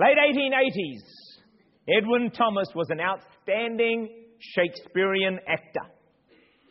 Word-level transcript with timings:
Late 0.00 0.16
1880s, 0.16 1.02
Edwin 1.98 2.30
Thomas 2.30 2.68
was 2.74 2.88
an 2.88 3.00
outstanding 3.00 4.08
Shakespearean 4.38 5.38
actor. 5.46 5.84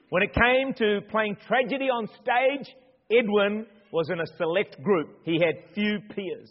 When 0.10 0.24
it 0.24 0.34
came 0.34 0.74
to 0.80 1.06
playing 1.12 1.38
tragedy 1.46 1.92
on 1.94 2.08
stage, 2.08 2.74
Edwin 3.12 3.68
was 3.92 4.10
in 4.10 4.20
a 4.20 4.26
select 4.38 4.82
group. 4.82 5.20
He 5.26 5.40
had 5.40 5.76
few 5.76 6.00
peers. 6.10 6.50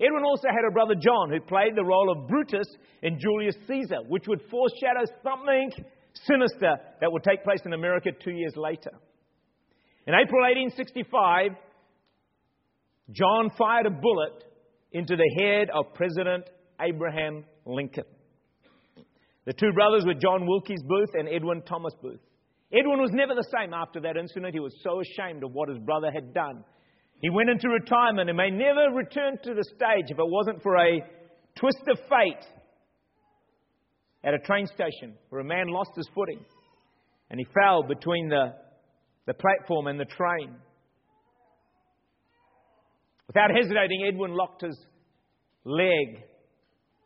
Edwin 0.00 0.24
also 0.24 0.48
had 0.48 0.66
a 0.68 0.72
brother 0.72 0.96
John 1.00 1.30
who 1.30 1.40
played 1.42 1.76
the 1.76 1.84
role 1.84 2.10
of 2.10 2.26
Brutus 2.26 2.66
in 3.02 3.20
Julius 3.20 3.54
Caesar, 3.68 4.02
which 4.08 4.26
would 4.26 4.40
foreshadow 4.50 5.06
something 5.22 5.70
sinister 6.26 6.74
that 7.00 7.12
would 7.12 7.22
take 7.22 7.44
place 7.44 7.60
in 7.64 7.72
America 7.72 8.10
two 8.10 8.32
years 8.32 8.54
later. 8.56 8.90
In 10.08 10.14
April 10.14 10.42
1865, 10.42 11.52
John 13.12 13.50
fired 13.56 13.86
a 13.86 13.90
bullet 13.90 14.49
into 14.92 15.16
the 15.16 15.30
head 15.40 15.68
of 15.70 15.94
President 15.94 16.44
Abraham 16.80 17.44
Lincoln. 17.66 18.04
The 19.46 19.52
two 19.52 19.72
brothers 19.72 20.04
were 20.04 20.14
John 20.14 20.46
Wilkes 20.46 20.82
Booth 20.86 21.10
and 21.14 21.28
Edwin 21.28 21.62
Thomas 21.62 21.94
Booth. 22.02 22.20
Edwin 22.72 23.00
was 23.00 23.10
never 23.12 23.34
the 23.34 23.48
same 23.50 23.74
after 23.74 24.00
that 24.00 24.16
incident. 24.16 24.54
He 24.54 24.60
was 24.60 24.74
so 24.82 25.00
ashamed 25.00 25.42
of 25.42 25.52
what 25.52 25.68
his 25.68 25.78
brother 25.78 26.10
had 26.12 26.32
done. 26.32 26.64
He 27.20 27.30
went 27.30 27.50
into 27.50 27.68
retirement 27.68 28.30
and 28.30 28.36
may 28.36 28.50
never 28.50 28.94
return 28.94 29.38
to 29.42 29.54
the 29.54 29.64
stage 29.64 30.06
if 30.08 30.18
it 30.18 30.24
wasn't 30.26 30.62
for 30.62 30.76
a 30.76 31.00
twist 31.58 31.82
of 31.90 31.98
fate 32.08 32.46
at 34.24 34.34
a 34.34 34.38
train 34.38 34.66
station 34.66 35.14
where 35.30 35.40
a 35.40 35.44
man 35.44 35.68
lost 35.68 35.90
his 35.96 36.08
footing 36.14 36.44
and 37.30 37.38
he 37.38 37.46
fell 37.52 37.82
between 37.82 38.28
the, 38.28 38.54
the 39.26 39.34
platform 39.34 39.86
and 39.86 39.98
the 39.98 40.04
train. 40.04 40.54
Without 43.30 43.50
hesitating, 43.54 44.06
Edwin 44.08 44.34
locked 44.34 44.62
his 44.62 44.76
leg 45.62 46.24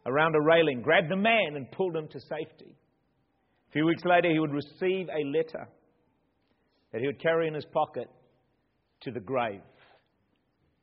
around 0.06 0.34
a 0.34 0.41
railing, 0.41 0.80
grabbed 0.80 1.10
the 1.10 1.16
man, 1.16 1.55
and 1.55 1.70
pulled 1.70 1.95
him 1.95 2.09
to 2.09 2.19
safety. 2.19 2.74
A 3.68 3.73
few 3.73 3.85
weeks 3.85 4.02
later, 4.07 4.32
he 4.32 4.38
would 4.38 4.54
receive 4.54 5.09
a 5.10 5.23
letter 5.26 5.68
that 6.93 7.02
he 7.02 7.07
would 7.07 7.21
carry 7.21 7.46
in 7.46 7.52
his 7.52 7.66
pocket 7.74 8.09
to 9.02 9.10
the 9.10 9.21
grave. 9.21 9.60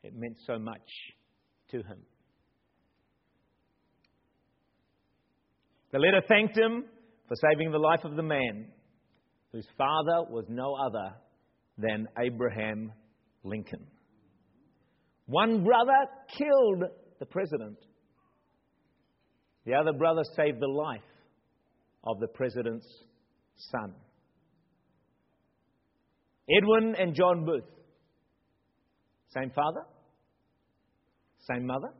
It 0.03 0.13
meant 0.15 0.37
so 0.45 0.59
much 0.59 0.87
to 1.71 1.77
him. 1.77 2.05
The 5.91 5.97
letter 5.97 6.21
thanked 6.27 6.55
him 6.55 6.85
for 7.27 7.35
saving 7.49 7.71
the 7.71 7.79
life 7.79 8.01
of 8.03 8.15
the 8.15 8.21
man 8.21 8.67
whose 9.51 9.65
father 9.75 10.29
was 10.29 10.45
no 10.49 10.75
other 10.75 11.15
than 11.79 12.05
Abraham 12.23 12.91
Lincoln. 13.43 13.87
One 15.31 15.63
brother 15.63 16.09
killed 16.37 16.91
the 17.17 17.25
president, 17.25 17.77
the 19.65 19.75
other 19.75 19.93
brother 19.93 20.23
saved 20.35 20.59
the 20.59 20.67
life 20.67 20.99
of 22.03 22.19
the 22.19 22.27
president's 22.27 22.85
son. 23.71 23.93
Edwin 26.49 26.95
and 26.99 27.15
John 27.15 27.45
Booth, 27.45 27.63
same 29.33 29.51
father, 29.51 29.85
same 31.49 31.65
mother, 31.65 31.93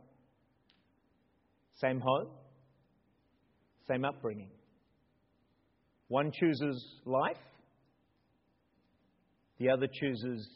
same 1.76 2.02
home, 2.02 2.32
same 3.88 4.04
upbringing. 4.04 4.52
One 6.10 6.34
chooses 6.38 6.86
life, 7.06 7.38
the 9.58 9.70
other 9.70 9.88
chooses 9.88 10.50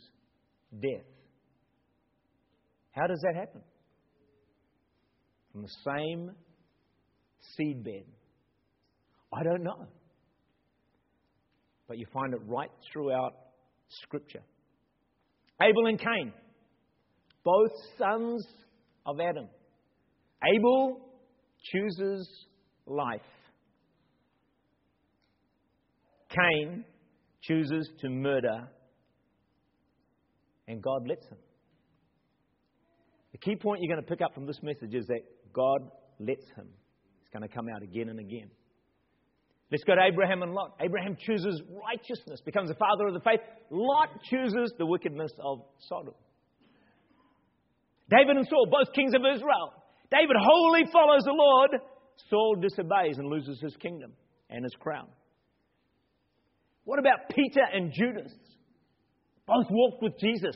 death. 0.82 1.15
How 2.96 3.08
does 3.08 3.20
that 3.24 3.36
happen? 3.36 3.62
From 5.52 5.64
the 5.64 5.70
same 5.86 6.32
seedbed. 7.60 8.06
I 9.34 9.44
don't 9.44 9.64
know. 9.64 9.86
But 11.88 11.98
you 11.98 12.06
find 12.14 12.34
it 12.34 12.40
right 12.48 12.72
throughout 12.92 13.34
Scripture. 14.04 14.44
Abel 15.62 15.88
and 15.88 16.00
Cain, 16.00 16.34
both 17.44 17.72
sons 17.98 18.46
of 19.06 19.20
Adam. 19.20 19.48
Abel 20.56 21.02
chooses 21.72 22.30
life. 22.86 23.22
Cain 26.30 26.86
chooses 27.42 27.90
to 28.00 28.10
murder, 28.10 28.68
and 30.68 30.82
God 30.82 31.08
lets 31.08 31.26
him. 31.28 31.38
The 33.36 33.52
key 33.52 33.58
point 33.58 33.82
you're 33.82 33.94
going 33.94 34.02
to 34.02 34.10
pick 34.10 34.24
up 34.24 34.34
from 34.34 34.46
this 34.46 34.64
message 34.64 34.96
is 34.96 35.08
that 35.08 35.20
God 35.52 35.92
lets 36.22 36.48
him. 36.56 36.70
It's 37.20 37.30
going 37.34 37.44
to 37.44 37.54
come 37.54 37.68
out 37.68 37.84
again 37.84 38.08
and 38.08 38.18
again. 38.18 38.48
Let's 39.70 39.84
go 39.84 39.94
to 39.94 40.02
Abraham 40.02 40.42
and 40.42 40.54
Lot. 40.54 40.78
Abraham 40.80 41.18
chooses 41.20 41.62
righteousness, 41.68 42.40
becomes 42.46 42.70
the 42.70 42.76
father 42.76 43.08
of 43.08 43.14
the 43.14 43.20
faith. 43.20 43.42
Lot 43.70 44.08
chooses 44.32 44.72
the 44.78 44.86
wickedness 44.86 45.34
of 45.44 45.64
Sodom. 45.90 46.14
David 48.10 48.38
and 48.38 48.48
Saul, 48.48 48.68
both 48.72 48.94
kings 48.96 49.14
of 49.14 49.20
Israel. 49.20 49.74
David 50.10 50.38
wholly 50.40 50.84
follows 50.94 51.24
the 51.26 51.36
Lord. 51.36 51.72
Saul 52.30 52.56
disobeys 52.62 53.18
and 53.18 53.28
loses 53.28 53.60
his 53.60 53.76
kingdom 53.82 54.14
and 54.50 54.64
his 54.64 54.76
crown. 54.80 55.10
What 56.86 57.00
about 57.00 57.36
Peter 57.36 57.66
and 57.74 57.92
Judas? 57.92 58.32
Both 59.46 59.68
walked 59.70 60.02
with 60.02 60.14
Jesus, 60.22 60.56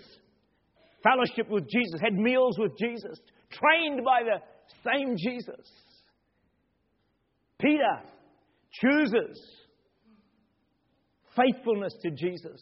fellowship 1.04 1.50
with 1.50 1.70
Jesus, 1.70 2.00
had 2.02 2.14
meals 2.14 2.58
with 2.58 2.72
Jesus, 2.78 3.20
trained 3.52 4.04
by 4.04 4.22
the 4.24 4.40
same 4.86 5.16
Jesus. 5.18 5.66
Peter 7.60 8.02
chooses 8.72 9.42
faithfulness 11.36 11.94
to 12.02 12.12
Jesus, 12.12 12.62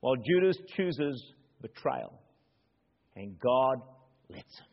while 0.00 0.16
Judas 0.16 0.56
chooses 0.76 1.32
betrayal. 1.60 2.20
And 3.16 3.38
God 3.38 3.78
lets 4.28 4.58
him. 4.58 4.66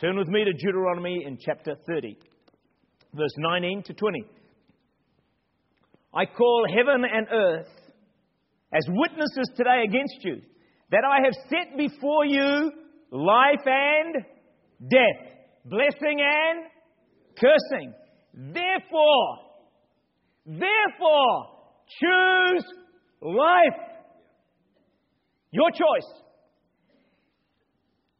Turn 0.00 0.18
with 0.18 0.28
me 0.28 0.44
to 0.44 0.52
Deuteronomy 0.52 1.24
in 1.26 1.38
chapter 1.40 1.74
30, 1.86 2.18
verse 3.14 3.34
19 3.38 3.82
to 3.84 3.94
20. 3.94 4.24
I 6.14 6.24
call 6.26 6.66
heaven 6.68 7.02
and 7.10 7.26
earth 7.30 7.68
as 8.72 8.84
witnesses 8.88 9.50
today 9.56 9.84
against 9.86 10.16
you 10.22 10.40
that 10.90 11.02
I 11.04 11.24
have 11.24 11.34
set 11.48 11.76
before 11.76 12.24
you 12.24 12.72
life 13.10 13.64
and 13.64 14.24
death, 14.88 15.32
blessing 15.64 16.20
and 16.20 16.66
cursing. 17.40 17.92
Therefore, 18.34 19.38
therefore, 20.44 21.46
choose 22.00 22.64
life. 23.20 23.80
Your 25.50 25.70
choice. 25.70 26.22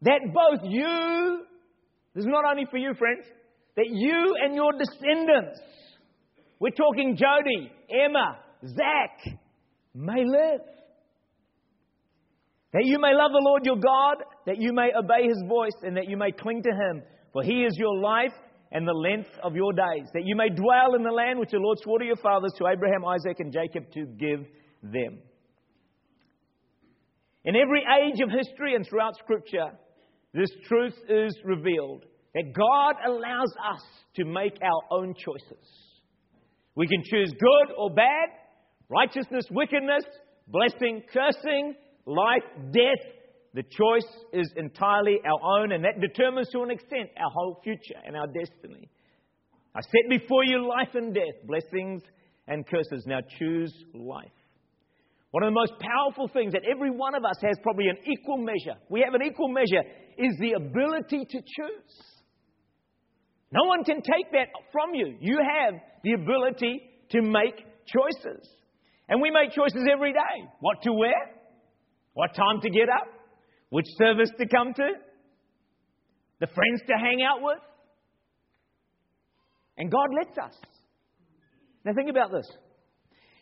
That 0.03 0.21
both 0.33 0.61
you, 0.65 1.45
this 2.15 2.23
is 2.23 2.29
not 2.31 2.45
only 2.49 2.67
for 2.71 2.79
you, 2.79 2.95
friends, 2.99 3.27
that 3.77 3.87
you 3.89 4.35
and 4.43 4.55
your 4.55 4.73
descendants, 4.73 5.61
we're 6.59 6.71
talking 6.71 7.17
Jody, 7.17 7.71
Emma, 7.91 8.39
Zach, 8.67 9.39
may 9.97 10.25
live. 10.25 10.61
That 12.73 12.85
you 12.85 12.99
may 12.99 13.15
love 13.15 13.33
the 13.33 13.43
Lord 13.43 13.65
your 13.65 13.77
God, 13.77 14.23
that 14.47 14.59
you 14.59 14.73
may 14.73 14.91
obey 14.97 15.27
his 15.27 15.43
voice, 15.49 15.77
and 15.83 15.97
that 15.97 16.09
you 16.09 16.17
may 16.17 16.31
cling 16.33 16.63
to 16.63 16.71
him. 16.71 17.03
For 17.33 17.43
he 17.43 17.65
is 17.65 17.77
your 17.79 17.97
life 17.99 18.35
and 18.73 18.87
the 18.87 18.93
length 18.93 19.31
of 19.43 19.55
your 19.55 19.73
days, 19.73 20.09
that 20.13 20.25
you 20.25 20.37
may 20.37 20.49
dwell 20.51 20.95
in 20.97 21.03
the 21.03 21.11
land 21.11 21.39
which 21.39 21.51
the 21.51 21.59
Lord 21.59 21.79
swore 21.81 21.99
to 21.99 22.05
your 22.05 22.17
fathers, 22.17 22.53
to 22.59 22.67
Abraham, 22.67 23.05
Isaac, 23.05 23.41
and 23.41 23.53
Jacob, 23.53 23.91
to 23.93 24.05
give 24.05 24.45
them. 24.83 25.19
In 27.45 27.55
every 27.55 27.83
age 28.03 28.21
of 28.21 28.31
history 28.31 28.75
and 28.75 28.85
throughout 28.87 29.17
Scripture, 29.17 29.71
this 30.35 30.51
truth 30.67 30.95
is 31.09 31.35
revealed 31.45 32.05
that 32.35 32.53
God 32.53 32.97
allows 33.07 33.53
us 33.73 33.83
to 34.17 34.25
make 34.25 34.59
our 34.61 34.99
own 34.99 35.15
choices. 35.15 35.65
We 36.75 36.89
can 36.89 37.03
choose 37.05 37.31
good 37.31 37.75
or 37.79 37.89
bad, 37.91 38.29
righteousness, 38.89 39.45
wickedness, 39.51 40.05
blessing, 40.49 41.03
cursing, 41.13 41.75
life, 42.07 42.45
death, 42.73 43.13
the 43.55 43.63
choice 43.63 44.07
is 44.33 44.53
entirely 44.57 45.19
our 45.25 45.61
own, 45.61 45.73
and 45.73 45.85
that 45.85 46.01
determines 46.01 46.49
to 46.51 46.63
an 46.63 46.71
extent 46.71 47.09
our 47.17 47.31
whole 47.31 47.61
future 47.65 47.99
and 48.05 48.17
our 48.17 48.27
destiny. 48.27 48.91
I 49.75 49.81
set 49.81 50.09
before 50.11 50.45
you 50.45 50.69
life 50.69 50.95
and 50.95 51.15
death, 51.15 51.47
blessings 51.47 52.03
and 52.49 52.67
curses. 52.67 53.05
Now 53.07 53.21
choose 53.39 53.73
life. 53.95 54.31
One 55.31 55.43
of 55.43 55.49
the 55.49 55.59
most 55.59 55.73
powerful 55.81 56.29
things 56.29 56.53
that 56.53 56.63
every 56.71 56.91
one 56.91 57.15
of 57.15 57.25
us 57.25 57.37
has, 57.43 57.57
probably 57.63 57.89
an 57.89 57.99
equal 58.07 58.39
measure, 58.39 58.79
we 58.89 59.01
have 59.05 59.15
an 59.15 59.23
equal 59.23 59.49
measure, 59.49 59.83
is 60.17 60.35
the 60.39 60.53
ability 60.53 61.25
to 61.25 61.39
choose. 61.39 61.97
No 63.53 63.65
one 63.69 63.85
can 63.85 63.97
take 63.97 64.33
that 64.33 64.49
from 64.73 64.95
you. 64.95 65.17
You 65.21 65.39
have 65.39 65.81
the 66.05 66.13
ability 66.13 66.81
to 67.11 67.23
make 67.23 67.57
choices. 67.87 68.49
And 69.09 69.23
we 69.23 69.31
make 69.31 69.53
choices 69.53 69.87
every 69.91 70.13
day 70.13 70.49
what 70.61 70.83
to 70.83 70.93
wear, 70.93 71.15
what 72.15 72.35
time 72.35 72.61
to 72.63 72.71
get 72.71 72.89
up, 72.89 73.07
which 73.71 73.87
service 73.99 74.31
to 74.39 74.47
come 74.49 74.73
to, 74.75 74.89
the 76.41 76.47
friends 76.47 76.83
to 76.89 76.95
hang 76.95 77.23
out 77.23 77.43
with. 77.43 77.59
And 79.79 79.91
God 79.91 80.09
lets 80.17 80.37
us. 80.39 80.55
Now, 81.85 81.93
think 81.95 82.11
about 82.11 82.33
this. 82.33 82.49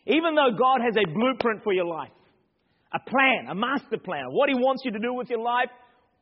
Even 0.05 0.35
though 0.35 0.51
God 0.57 0.81
has 0.85 0.95
a 0.95 1.13
blueprint 1.13 1.63
for 1.63 1.73
your 1.73 1.85
life, 1.85 2.11
a 2.93 2.99
plan, 2.99 3.47
a 3.49 3.55
master 3.55 3.97
plan, 3.97 4.25
what 4.29 4.49
He 4.49 4.55
wants 4.55 4.83
you 4.85 4.91
to 4.91 4.99
do 4.99 5.13
with 5.13 5.29
your 5.29 5.39
life, 5.39 5.69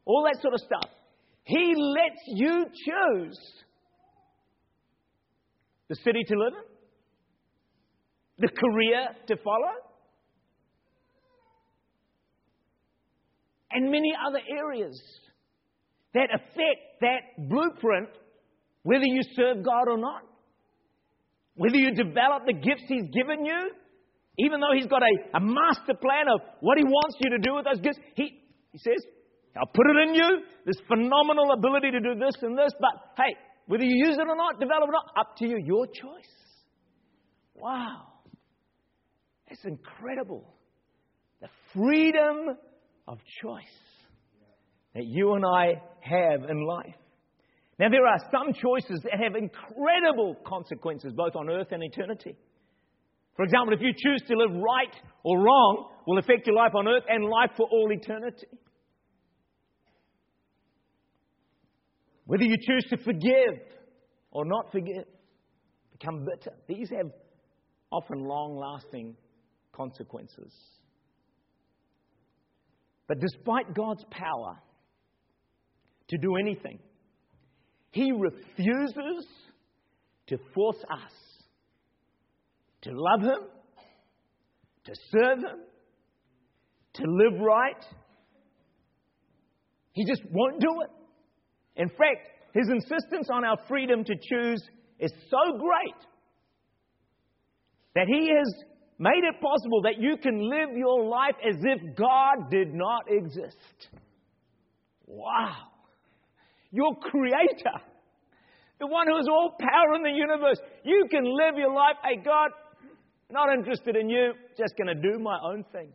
all 0.05 0.23
that 0.23 0.41
sort 0.41 0.53
of 0.53 0.61
stuff, 0.61 0.89
He 1.43 1.73
lets 1.75 2.21
you 2.27 2.65
choose 2.65 3.39
the 5.89 5.95
city 5.95 6.23
to 6.27 6.35
live 6.35 6.53
in, 6.53 6.72
the 8.43 8.49
career 8.49 9.07
to 9.27 9.35
follow, 9.43 9.71
and 13.71 13.89
many 13.89 14.13
other 14.27 14.39
areas 14.59 15.01
that 16.13 16.27
affect 16.33 17.01
that 17.01 17.49
blueprint, 17.49 18.09
whether 18.83 19.05
you 19.05 19.21
serve 19.35 19.63
God 19.63 19.87
or 19.87 19.97
not. 19.97 20.23
Whether 21.55 21.77
you 21.77 21.93
develop 21.93 22.45
the 22.45 22.53
gifts 22.53 22.83
He's 22.87 23.09
given 23.13 23.45
you, 23.45 23.71
even 24.39 24.59
though 24.59 24.73
He's 24.75 24.87
got 24.87 25.03
a, 25.03 25.37
a 25.37 25.39
master 25.39 25.93
plan 25.93 26.25
of 26.33 26.41
what 26.61 26.77
He 26.77 26.83
wants 26.83 27.15
you 27.21 27.29
to 27.29 27.37
do 27.37 27.55
with 27.55 27.65
those 27.65 27.79
gifts, 27.79 27.99
He, 28.15 28.41
he 28.71 28.77
says, 28.79 29.05
I'll 29.55 29.71
put 29.73 29.85
it 29.85 30.09
in 30.09 30.15
you, 30.15 30.41
this 30.65 30.77
phenomenal 30.87 31.51
ability 31.53 31.91
to 31.91 31.99
do 31.99 32.15
this 32.15 32.33
and 32.41 32.57
this, 32.57 32.73
but 32.79 33.13
hey, 33.17 33.37
whether 33.67 33.83
you 33.83 34.07
use 34.07 34.17
it 34.17 34.27
or 34.27 34.35
not, 34.35 34.59
develop 34.59 34.85
it 34.85 34.89
or 34.89 34.97
not, 34.97 35.13
up 35.19 35.37
to 35.37 35.47
you, 35.47 35.57
your 35.63 35.85
choice. 35.85 36.33
Wow. 37.53 38.12
That's 39.53 39.65
incredible. 39.65 40.51
The 41.39 41.47
freedom 41.75 42.57
of 43.07 43.19
choice 43.39 43.63
that 44.95 45.05
you 45.05 45.35
and 45.35 45.45
I 45.45 45.73
have 45.99 46.49
in 46.49 46.65
life. 46.65 46.95
Now, 47.77 47.89
there 47.89 48.07
are 48.07 48.17
some 48.31 48.53
choices 48.53 49.01
that 49.03 49.13
have 49.13 49.35
incredible 49.35 50.37
consequences, 50.43 51.13
both 51.15 51.35
on 51.35 51.51
earth 51.51 51.67
and 51.69 51.83
eternity. 51.83 52.35
For 53.35 53.43
example, 53.43 53.75
if 53.75 53.81
you 53.81 53.91
choose 53.95 54.23
to 54.27 54.35
live 54.35 54.59
right 54.59 54.95
or 55.23 55.37
wrong, 55.37 55.89
will 56.07 56.17
affect 56.17 56.47
your 56.47 56.55
life 56.55 56.73
on 56.75 56.87
earth 56.87 57.03
and 57.07 57.23
life 57.25 57.51
for 57.55 57.67
all 57.71 57.91
eternity. 57.91 58.47
Whether 62.25 62.45
you 62.45 62.55
choose 62.57 62.85
to 62.89 62.97
forgive 62.97 63.61
or 64.31 64.45
not 64.45 64.71
forgive, 64.71 65.05
become 65.91 66.25
bitter. 66.25 66.55
These 66.67 66.89
have 66.89 67.11
often 67.91 68.23
long 68.23 68.57
lasting 68.57 69.15
consequences. 69.73 70.53
But 73.07 73.19
despite 73.19 73.73
God's 73.73 74.03
power 74.09 74.57
to 76.09 76.17
do 76.17 76.35
anything, 76.37 76.79
he 77.91 78.11
refuses 78.11 79.27
to 80.27 80.37
force 80.53 80.83
us 80.89 81.11
to 82.83 82.91
love 82.91 83.21
Him, 83.21 83.47
to 84.85 84.93
serve 85.11 85.39
Him, 85.39 85.59
to 86.95 87.03
live 87.07 87.39
right. 87.41 87.85
He 89.93 90.05
just 90.05 90.21
won't 90.29 90.59
do 90.59 90.81
it. 90.83 91.81
In 91.81 91.89
fact, 91.89 92.29
His 92.53 92.67
insistence 92.69 93.29
on 93.31 93.43
our 93.45 93.57
freedom 93.67 94.03
to 94.03 94.13
choose 94.13 94.61
is 94.99 95.11
so 95.29 95.57
great 95.57 96.07
that 97.95 98.07
He 98.07 98.29
has 98.29 98.53
made 98.99 99.23
it 99.23 99.41
possible 99.41 99.81
that 99.83 99.99
you 99.99 100.17
can 100.17 100.49
live 100.49 100.75
your 100.75 101.05
life 101.05 101.35
as 101.47 101.55
if 101.61 101.95
God 101.95 102.49
did 102.49 102.73
not 102.73 103.03
exist. 103.09 103.57
Wow 105.05 105.73
your 106.73 106.95
creator, 106.95 107.77
the 108.79 108.87
one 108.87 109.07
who 109.07 109.15
has 109.15 109.27
all 109.29 109.55
power 109.59 109.95
in 109.95 110.01
the 110.01 110.09
universe. 110.09 110.57
You 110.83 111.05
can 111.09 111.23
live 111.23 111.55
your 111.55 111.71
life, 111.71 111.95
hey, 112.03 112.17
God, 112.17 112.49
not 113.29 113.53
interested 113.53 113.95
in 113.95 114.09
you, 114.09 114.33
just 114.57 114.73
going 114.75 114.87
to 114.87 114.95
do 114.95 115.19
my 115.19 115.37
own 115.45 115.63
thing. 115.71 115.93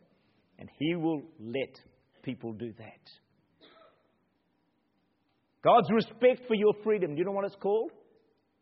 And 0.58 0.70
He 0.78 0.94
will 0.94 1.22
let 1.40 1.80
people 2.22 2.52
do 2.52 2.72
that. 2.78 3.10
God's 5.64 5.90
respect 5.90 6.46
for 6.46 6.54
your 6.54 6.72
freedom, 6.84 7.14
do 7.14 7.18
you 7.18 7.24
know 7.24 7.32
what 7.32 7.44
it's 7.44 7.56
called? 7.56 7.90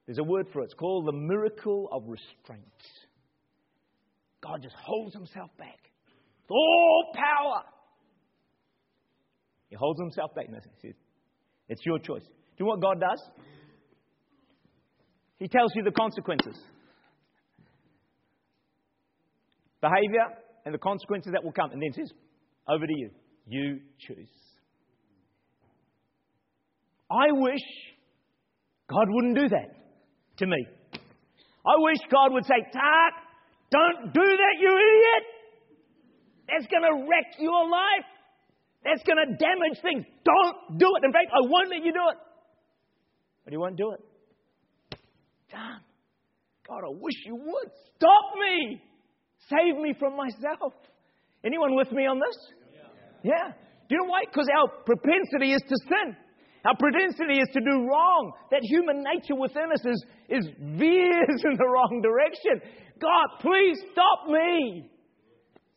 There's 0.06 0.18
a 0.18 0.24
word 0.24 0.46
for 0.52 0.62
it. 0.62 0.66
It's 0.66 0.74
called 0.74 1.06
the 1.06 1.12
miracle 1.12 1.88
of 1.92 2.04
restraint. 2.06 2.62
God 4.46 4.62
just 4.62 4.74
holds 4.82 5.14
himself 5.14 5.50
back. 5.58 5.78
All 6.48 7.12
power. 7.14 7.62
He 9.68 9.76
holds 9.76 10.00
himself 10.00 10.34
back. 10.34 10.46
And 10.46 10.56
says, 10.80 10.94
it's 11.68 11.84
your 11.84 11.98
choice. 11.98 12.22
Do 12.22 12.30
you 12.58 12.66
know 12.66 12.70
what 12.70 12.80
God 12.80 13.00
does? 13.00 13.20
He 15.38 15.48
tells 15.48 15.72
you 15.74 15.82
the 15.82 15.90
consequences. 15.90 16.56
Behavior 19.80 20.26
and 20.64 20.72
the 20.72 20.78
consequences 20.78 21.32
that 21.32 21.42
will 21.42 21.52
come. 21.52 21.72
And 21.72 21.82
then 21.82 21.92
says, 21.92 22.12
over 22.68 22.86
to 22.86 22.92
you. 22.92 23.10
You 23.48 23.80
choose. 23.98 24.28
I 27.10 27.30
wish 27.32 27.62
God 28.88 29.06
wouldn't 29.08 29.36
do 29.36 29.48
that 29.48 29.68
to 30.38 30.46
me. 30.46 30.66
I 31.66 31.74
wish 31.78 31.98
God 32.10 32.32
would 32.32 32.44
say, 32.44 32.54
Tak, 32.72 33.25
don't 33.70 34.12
do 34.12 34.24
that, 34.24 34.54
you 34.60 34.70
idiot. 34.70 35.24
That's 36.48 36.66
going 36.70 36.82
to 36.82 37.08
wreck 37.08 37.34
your 37.38 37.68
life. 37.68 38.06
That's 38.84 39.02
going 39.02 39.18
to 39.18 39.34
damage 39.34 39.82
things. 39.82 40.04
Don't 40.24 40.78
do 40.78 40.86
it. 40.96 41.04
In 41.04 41.12
fact, 41.12 41.26
I 41.34 41.42
won't 41.42 41.70
let 41.70 41.84
you 41.84 41.92
do 41.92 42.06
it. 42.12 42.18
But 43.44 43.52
he 43.52 43.56
won't 43.56 43.76
do 43.76 43.92
it. 43.92 44.00
Damn. 45.50 45.80
God, 46.68 46.82
I 46.82 46.90
wish 46.90 47.14
you 47.24 47.34
would. 47.34 47.70
Stop 47.96 48.38
me. 48.38 48.82
Save 49.50 49.80
me 49.82 49.94
from 49.98 50.16
myself. 50.16 50.72
Anyone 51.44 51.74
with 51.76 51.90
me 51.92 52.06
on 52.06 52.18
this? 52.18 52.36
Yeah. 53.22 53.34
yeah. 53.34 53.52
Do 53.88 53.94
you 53.94 54.02
know 54.02 54.10
why? 54.10 54.22
Because 54.26 54.48
our 54.50 54.68
propensity 54.84 55.52
is 55.52 55.62
to 55.62 55.76
sin. 55.86 56.16
Our 56.66 56.74
propensity 56.76 57.38
is 57.38 57.48
to 57.54 57.60
do 57.60 57.86
wrong. 57.86 58.32
That 58.50 58.60
human 58.62 59.04
nature 59.04 59.38
within 59.38 59.70
us 59.70 59.84
is, 59.86 60.04
is 60.28 60.44
veers 60.58 61.40
in 61.44 61.54
the 61.54 61.68
wrong 61.70 62.02
direction. 62.02 62.60
God, 63.00 63.26
please 63.40 63.78
stop 63.92 64.28
me. 64.28 64.90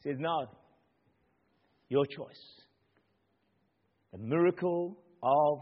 He 0.01 0.09
says, 0.09 0.17
No. 0.19 0.47
Your 1.89 2.05
choice. 2.05 2.61
The 4.11 4.19
miracle 4.19 4.97
of 5.23 5.59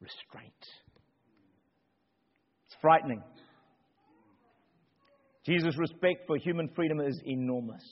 restraint. 0.00 0.52
It's 2.66 2.76
frightening. 2.80 3.22
Jesus' 5.44 5.76
respect 5.78 6.26
for 6.26 6.36
human 6.36 6.68
freedom 6.74 7.00
is 7.00 7.20
enormous. 7.24 7.82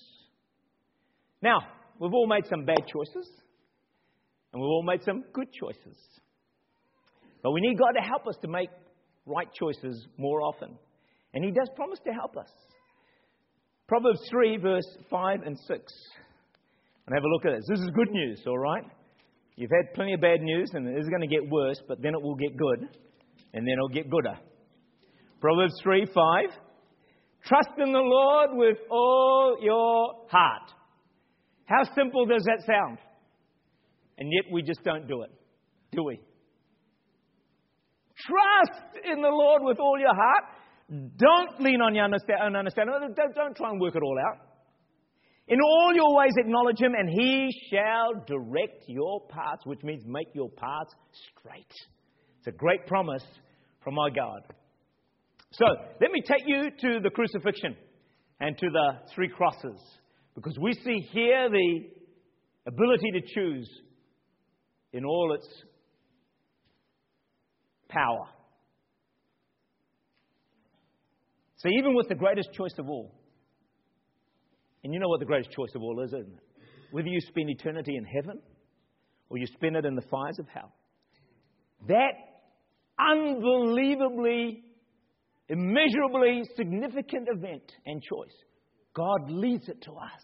Now, 1.42 1.60
we've 1.98 2.12
all 2.12 2.26
made 2.26 2.46
some 2.48 2.64
bad 2.64 2.86
choices, 2.92 3.28
and 4.52 4.62
we've 4.62 4.68
all 4.68 4.84
made 4.84 5.02
some 5.04 5.24
good 5.32 5.48
choices. 5.52 5.98
But 7.42 7.52
we 7.52 7.60
need 7.60 7.78
God 7.78 7.92
to 7.92 8.06
help 8.06 8.26
us 8.26 8.36
to 8.42 8.48
make 8.48 8.70
right 9.26 9.48
choices 9.52 10.06
more 10.16 10.42
often. 10.42 10.76
And 11.34 11.44
He 11.44 11.50
does 11.50 11.68
promise 11.74 11.98
to 12.06 12.12
help 12.12 12.36
us. 12.36 12.50
Proverbs 13.90 14.20
3, 14.30 14.56
verse 14.58 14.86
5 15.10 15.40
and 15.44 15.58
6. 15.58 15.68
And 15.68 17.12
have 17.12 17.24
a 17.24 17.26
look 17.26 17.44
at 17.44 17.56
this. 17.56 17.66
This 17.68 17.80
is 17.80 17.90
good 17.92 18.12
news, 18.12 18.40
all 18.46 18.56
right? 18.56 18.84
You've 19.56 19.72
had 19.76 19.92
plenty 19.94 20.14
of 20.14 20.20
bad 20.20 20.42
news, 20.42 20.70
and 20.74 20.86
it 20.86 20.96
is 20.96 21.08
going 21.08 21.22
to 21.22 21.26
get 21.26 21.50
worse, 21.50 21.82
but 21.88 22.00
then 22.00 22.14
it 22.14 22.22
will 22.22 22.36
get 22.36 22.56
good, 22.56 22.86
and 23.52 23.66
then 23.66 23.72
it'll 23.72 23.88
get 23.88 24.08
gooder. 24.08 24.38
Proverbs 25.40 25.74
3 25.82 26.06
5. 26.06 26.44
Trust 27.44 27.70
in 27.78 27.92
the 27.92 27.98
Lord 27.98 28.50
with 28.52 28.78
all 28.92 29.58
your 29.60 30.28
heart. 30.30 30.70
How 31.64 31.82
simple 31.96 32.26
does 32.26 32.44
that 32.44 32.62
sound? 32.64 32.98
And 34.18 34.30
yet 34.30 34.52
we 34.52 34.62
just 34.62 34.84
don't 34.84 35.08
do 35.08 35.22
it, 35.22 35.32
do 35.90 36.04
we? 36.04 36.20
Trust 38.24 39.04
in 39.04 39.20
the 39.20 39.28
Lord 39.28 39.62
with 39.64 39.80
all 39.80 39.98
your 39.98 40.14
heart. 40.14 40.44
Don't 40.90 41.60
lean 41.60 41.80
on 41.80 41.94
your 41.94 42.04
understanding. 42.04 42.52
Don't, 43.14 43.34
don't 43.34 43.56
try 43.56 43.70
and 43.70 43.80
work 43.80 43.94
it 43.94 44.02
all 44.02 44.18
out. 44.18 44.38
In 45.46 45.60
all 45.60 45.92
your 45.94 46.16
ways 46.16 46.32
acknowledge 46.36 46.80
him, 46.80 46.92
and 46.96 47.08
he 47.08 47.48
shall 47.70 48.24
direct 48.26 48.84
your 48.88 49.20
paths, 49.28 49.62
which 49.64 49.82
means 49.82 50.04
make 50.06 50.28
your 50.34 50.48
paths 50.48 50.94
straight. 51.38 51.72
It's 52.38 52.48
a 52.48 52.52
great 52.52 52.86
promise 52.86 53.24
from 53.82 53.98
our 53.98 54.10
God. 54.10 54.42
So, 55.52 55.64
let 56.00 56.10
me 56.12 56.22
take 56.24 56.42
you 56.46 56.70
to 56.70 57.00
the 57.00 57.10
crucifixion 57.10 57.76
and 58.40 58.56
to 58.58 58.70
the 58.70 58.90
three 59.14 59.28
crosses, 59.28 59.80
because 60.34 60.56
we 60.60 60.72
see 60.72 61.00
here 61.12 61.48
the 61.50 61.80
ability 62.66 63.10
to 63.12 63.20
choose 63.34 63.68
in 64.92 65.04
all 65.04 65.34
its 65.34 65.48
power. 67.88 68.28
So, 71.62 71.68
even 71.68 71.94
with 71.94 72.08
the 72.08 72.14
greatest 72.14 72.52
choice 72.54 72.72
of 72.78 72.88
all, 72.88 73.14
and 74.82 74.94
you 74.94 74.98
know 74.98 75.08
what 75.08 75.20
the 75.20 75.26
greatest 75.26 75.50
choice 75.50 75.70
of 75.74 75.82
all 75.82 76.00
is, 76.02 76.08
isn't 76.08 76.20
it? 76.20 76.42
Whether 76.90 77.08
you 77.08 77.20
spend 77.20 77.50
eternity 77.50 77.96
in 77.96 78.04
heaven 78.04 78.40
or 79.28 79.36
you 79.36 79.46
spend 79.46 79.76
it 79.76 79.84
in 79.84 79.94
the 79.94 80.02
fires 80.10 80.38
of 80.38 80.46
hell. 80.48 80.72
that 81.86 82.12
unbelievably, 82.98 84.62
immeasurably 85.48 86.42
significant 86.56 87.28
event 87.30 87.72
and 87.84 88.02
choice, 88.02 88.34
God 88.94 89.30
leads 89.30 89.68
it 89.68 89.82
to 89.82 89.92
us. 89.92 90.22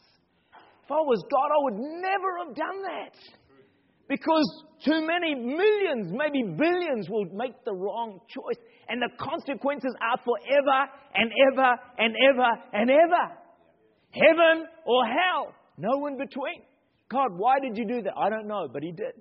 If 0.84 0.90
I 0.90 1.00
was 1.00 1.22
God, 1.30 1.50
I 1.50 1.64
would 1.64 1.80
never 2.00 2.46
have 2.46 2.54
done 2.54 2.82
that. 2.82 3.14
Because 4.08 4.64
too 4.84 5.06
many 5.06 5.34
millions, 5.34 6.12
maybe 6.12 6.42
billions, 6.56 7.08
will 7.10 7.26
make 7.32 7.52
the 7.64 7.72
wrong 7.72 8.20
choice. 8.28 8.58
And 8.88 9.02
the 9.02 9.10
consequences 9.18 9.94
are 10.00 10.18
forever 10.22 10.90
and 11.14 11.30
ever 11.52 11.74
and 11.98 12.14
ever 12.30 12.50
and 12.72 12.90
ever. 12.90 13.24
Heaven 14.12 14.66
or 14.86 15.04
hell. 15.06 15.54
No 15.76 16.06
in 16.06 16.16
between. 16.18 16.62
God, 17.10 17.36
why 17.36 17.58
did 17.60 17.76
you 17.76 17.86
do 17.86 18.02
that? 18.02 18.14
I 18.16 18.30
don't 18.30 18.46
know, 18.46 18.68
but 18.72 18.82
He 18.82 18.92
did. 18.92 19.12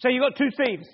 So 0.00 0.08
you've 0.08 0.22
got 0.22 0.36
two 0.36 0.50
thieves. 0.64 0.88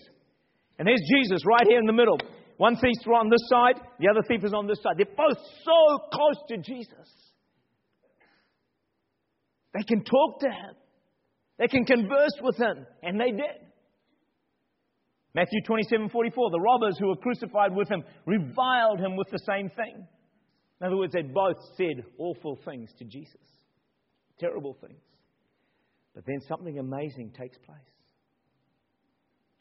And 0.78 0.88
there's 0.88 1.02
Jesus 1.18 1.40
right 1.46 1.66
here 1.68 1.78
in 1.78 1.86
the 1.86 1.92
middle. 1.92 2.18
One 2.56 2.76
thief's 2.76 3.06
on 3.06 3.28
this 3.30 3.48
side, 3.48 3.80
the 3.98 4.08
other 4.08 4.22
thief 4.28 4.44
is 4.44 4.54
on 4.54 4.66
this 4.66 4.78
side. 4.82 4.94
They're 4.96 5.06
both 5.16 5.38
so 5.64 5.98
close 6.12 6.36
to 6.48 6.56
Jesus. 6.58 7.10
They 9.74 9.82
can 9.82 10.04
talk 10.04 10.40
to 10.40 10.46
him, 10.46 10.74
they 11.58 11.68
can 11.68 11.84
converse 11.84 12.36
with 12.42 12.56
him, 12.56 12.86
and 13.02 13.20
they 13.20 13.30
did. 13.30 13.64
Matthew 15.34 15.60
27 15.66 16.10
44, 16.10 16.50
the 16.50 16.60
robbers 16.60 16.96
who 16.98 17.08
were 17.08 17.16
crucified 17.16 17.74
with 17.74 17.88
him 17.88 18.04
reviled 18.24 19.00
him 19.00 19.16
with 19.16 19.28
the 19.30 19.40
same 19.46 19.68
thing. 19.70 20.06
In 20.80 20.86
other 20.86 20.96
words, 20.96 21.12
they 21.12 21.22
both 21.22 21.56
said 21.76 22.04
awful 22.18 22.58
things 22.64 22.90
to 22.98 23.04
Jesus, 23.04 23.40
terrible 24.38 24.76
things. 24.80 25.00
But 26.14 26.24
then 26.26 26.40
something 26.48 26.78
amazing 26.78 27.32
takes 27.36 27.58
place, 27.58 27.78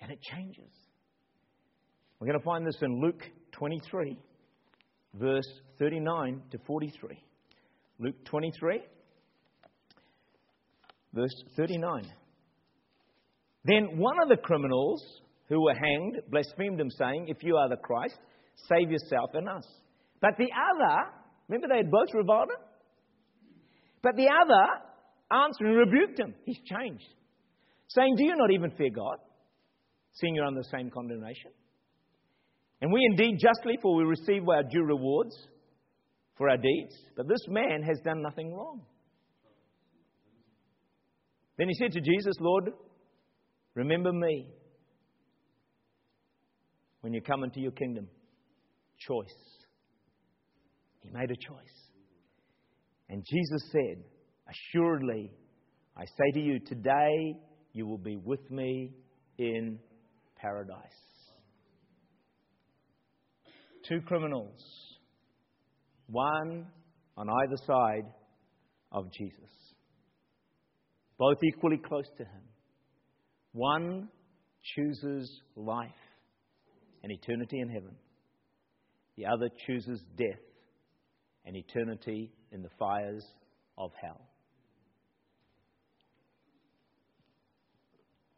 and 0.01 0.11
it 0.11 0.19
changes. 0.21 0.71
We're 2.19 2.27
going 2.27 2.39
to 2.39 2.45
find 2.45 2.65
this 2.65 2.77
in 2.81 3.01
Luke 3.01 3.23
23, 3.53 4.17
verse 5.15 5.47
39 5.79 6.41
to 6.51 6.57
43. 6.65 7.17
Luke 7.99 8.15
23, 8.25 8.81
verse 11.13 11.43
39. 11.55 12.03
Then 13.65 13.97
one 13.97 14.21
of 14.21 14.29
the 14.29 14.37
criminals 14.37 15.03
who 15.47 15.61
were 15.61 15.73
hanged 15.73 16.17
blasphemed 16.29 16.79
him, 16.79 16.89
saying, 16.89 17.27
If 17.27 17.43
you 17.43 17.55
are 17.55 17.69
the 17.69 17.77
Christ, 17.77 18.17
save 18.69 18.91
yourself 18.91 19.31
and 19.33 19.47
us. 19.47 19.65
But 20.21 20.31
the 20.37 20.49
other, 20.51 21.11
remember 21.47 21.67
they 21.67 21.77
had 21.77 21.91
both 21.91 22.09
reviled 22.13 22.49
him? 22.49 22.65
But 24.01 24.15
the 24.15 24.27
other 24.27 25.43
answering 25.45 25.75
rebuked 25.75 26.19
him. 26.19 26.33
He's 26.45 26.59
changed. 26.65 27.07
Saying, 27.87 28.15
Do 28.17 28.25
you 28.25 28.35
not 28.35 28.51
even 28.51 28.71
fear 28.71 28.89
God, 28.89 29.17
seeing 30.13 30.35
you're 30.35 30.45
under 30.45 30.61
the 30.61 30.77
same 30.77 30.89
condemnation? 30.89 31.51
And 32.81 32.91
we 32.91 32.99
indeed 33.11 33.39
justly, 33.39 33.77
for 33.81 33.95
we 33.95 34.03
receive 34.03 34.47
our 34.49 34.63
due 34.63 34.83
rewards 34.83 35.35
for 36.37 36.49
our 36.49 36.57
deeds. 36.57 36.95
But 37.15 37.27
this 37.29 37.45
man 37.47 37.81
has 37.83 37.99
done 38.03 38.21
nothing 38.21 38.53
wrong. 38.53 38.81
Then 41.57 41.67
he 41.67 41.75
said 41.75 41.91
to 41.91 42.01
Jesus, 42.01 42.35
Lord, 42.39 42.71
remember 43.75 44.11
me 44.11 44.47
when 47.01 47.13
you 47.13 47.21
come 47.21 47.43
into 47.43 47.59
your 47.59 47.71
kingdom. 47.71 48.07
Choice. 48.99 49.35
He 51.01 51.09
made 51.09 51.29
a 51.29 51.35
choice. 51.35 51.57
And 53.09 53.23
Jesus 53.29 53.69
said, 53.71 54.03
Assuredly, 54.49 55.31
I 55.97 56.05
say 56.05 56.31
to 56.33 56.39
you, 56.39 56.59
today 56.59 57.35
you 57.73 57.85
will 57.85 57.97
be 57.97 58.17
with 58.17 58.49
me 58.49 58.93
in 59.37 59.79
paradise 60.37 61.03
two 63.87 64.01
criminals, 64.01 64.61
one 66.07 66.65
on 67.17 67.27
either 67.29 67.57
side 67.65 68.05
of 68.91 69.11
Jesus, 69.11 69.49
both 71.17 71.37
equally 71.43 71.77
close 71.77 72.07
to 72.17 72.23
him. 72.23 72.41
One 73.53 74.09
chooses 74.75 75.41
life 75.55 75.89
and 77.03 77.11
eternity 77.11 77.59
in 77.59 77.69
heaven, 77.69 77.95
the 79.17 79.25
other 79.25 79.49
chooses 79.67 79.99
death 80.17 80.39
and 81.45 81.55
eternity 81.55 82.31
in 82.51 82.61
the 82.61 82.69
fires 82.79 83.23
of 83.77 83.91
hell. 84.01 84.21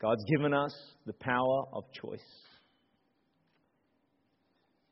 God's 0.01 0.23
given 0.25 0.53
us 0.53 0.73
the 1.05 1.13
power 1.13 1.63
of 1.73 1.83
choice. 1.93 2.19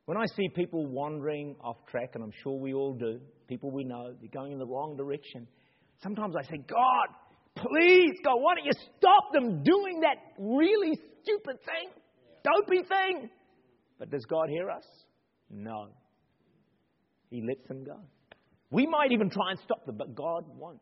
When 0.06 0.18
I 0.18 0.26
see 0.36 0.50
people 0.50 0.86
wandering 0.86 1.56
off 1.62 1.78
track, 1.90 2.12
and 2.14 2.24
I'm 2.24 2.34
sure 2.44 2.60
we 2.60 2.74
all 2.74 2.94
do, 2.94 3.20
people 3.48 3.72
we 3.72 3.84
know, 3.84 4.14
they're 4.20 4.30
going 4.34 4.52
in 4.52 4.60
the 4.60 4.66
wrong 4.66 4.96
direction, 4.98 5.48
sometimes 6.02 6.36
I 6.38 6.44
say, 6.44 6.58
God, 6.68 7.08
please, 7.56 8.14
God, 8.24 8.36
why 8.38 8.56
don't 8.56 8.66
you 8.66 8.72
stop 8.98 9.32
them 9.34 9.64
doing 9.64 10.02
that 10.02 10.18
really 10.38 11.00
stupid 11.22 11.58
thing, 11.66 11.90
dopey 12.44 12.84
thing? 12.88 13.30
But 14.00 14.10
does 14.10 14.26
God 14.26 14.50
hear 14.50 14.70
us? 14.70 14.86
No. 15.50 15.88
He 17.30 17.42
lets 17.42 17.68
them 17.68 17.84
go. 17.84 18.00
We 18.70 18.88
might 18.88 19.12
even 19.12 19.30
try 19.30 19.52
and 19.52 19.60
stop 19.64 19.86
them, 19.86 19.98
but 19.98 20.16
God 20.16 20.46
won't. 20.58 20.80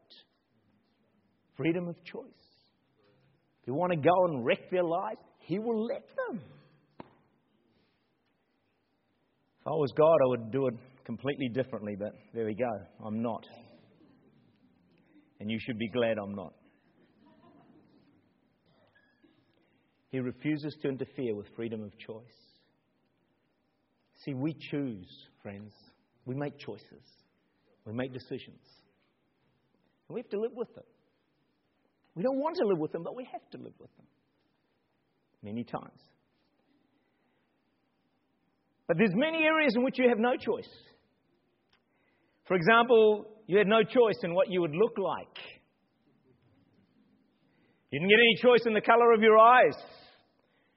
Freedom 1.58 1.88
of 1.88 1.96
choice. 2.04 2.24
If 3.62 3.68
you 3.68 3.74
want 3.74 3.92
to 3.92 3.98
go 3.98 4.26
and 4.26 4.46
wreck 4.46 4.70
their 4.72 4.84
lives, 4.84 5.20
He 5.40 5.60
will 5.60 5.86
let 5.86 6.04
them. 6.28 6.42
If 9.60 9.68
I 9.68 9.72
was 9.72 9.92
God, 9.96 10.16
I 10.26 10.28
would 10.30 10.52
do 10.52 10.68
it 10.68 10.74
completely 11.06 11.50
differently, 11.50 11.96
but 12.00 12.14
there 12.34 12.46
we 12.46 12.56
go. 12.56 12.72
I'm 13.06 13.22
not. 13.22 13.46
And 15.40 15.52
you 15.52 15.60
should 15.60 15.78
be 15.78 15.90
glad 15.90 16.18
I'm 16.18 16.34
not. 16.34 16.54
He 20.12 20.20
refuses 20.20 20.76
to 20.82 20.90
interfere 20.90 21.36
with 21.36 21.48
freedom 21.56 21.84
of 21.84 21.98
choice. 21.98 22.22
See, 24.24 24.34
we 24.34 24.54
choose, 24.70 25.08
friends. 25.42 25.74
We 26.26 26.36
make 26.36 26.60
choices, 26.60 27.04
we 27.86 27.94
make 27.94 28.14
decisions. 28.14 28.62
And 30.08 30.16
we 30.16 30.22
have 30.22 30.30
to 30.30 30.40
live 30.40 30.52
with 30.54 30.74
them. 30.76 30.84
We 32.16 32.24
don't 32.24 32.38
want 32.38 32.58
to 32.58 32.68
live 32.68 32.78
with 32.78 32.92
them, 32.92 33.04
but 33.04 33.16
we 33.16 33.28
have 33.32 33.42
to 33.52 33.58
live 33.58 33.74
with 33.80 33.90
them 33.98 34.06
many 35.42 35.64
times. 35.64 36.00
But 38.88 38.98
there's 38.98 39.16
many 39.16 39.44
areas 39.44 39.74
in 39.76 39.84
which 39.84 39.98
you 39.98 40.10
have 40.10 40.20
no 40.20 40.36
choice. 40.36 40.70
For 42.48 42.56
example, 42.56 43.26
you 43.48 43.58
had 43.58 43.68
no 43.68 43.84
choice 43.84 44.18
in 44.24 44.36
what 44.36 44.50
you 44.50 44.62
would 44.62 44.76
look 44.76 44.98
like. 44.98 45.38
You 47.90 48.00
didn't 48.00 48.10
get 48.10 48.20
any 48.20 48.36
choice 48.42 48.66
in 48.66 48.74
the 48.74 48.82
color 48.82 49.14
of 49.14 49.22
your 49.22 49.38
eyes, 49.38 49.76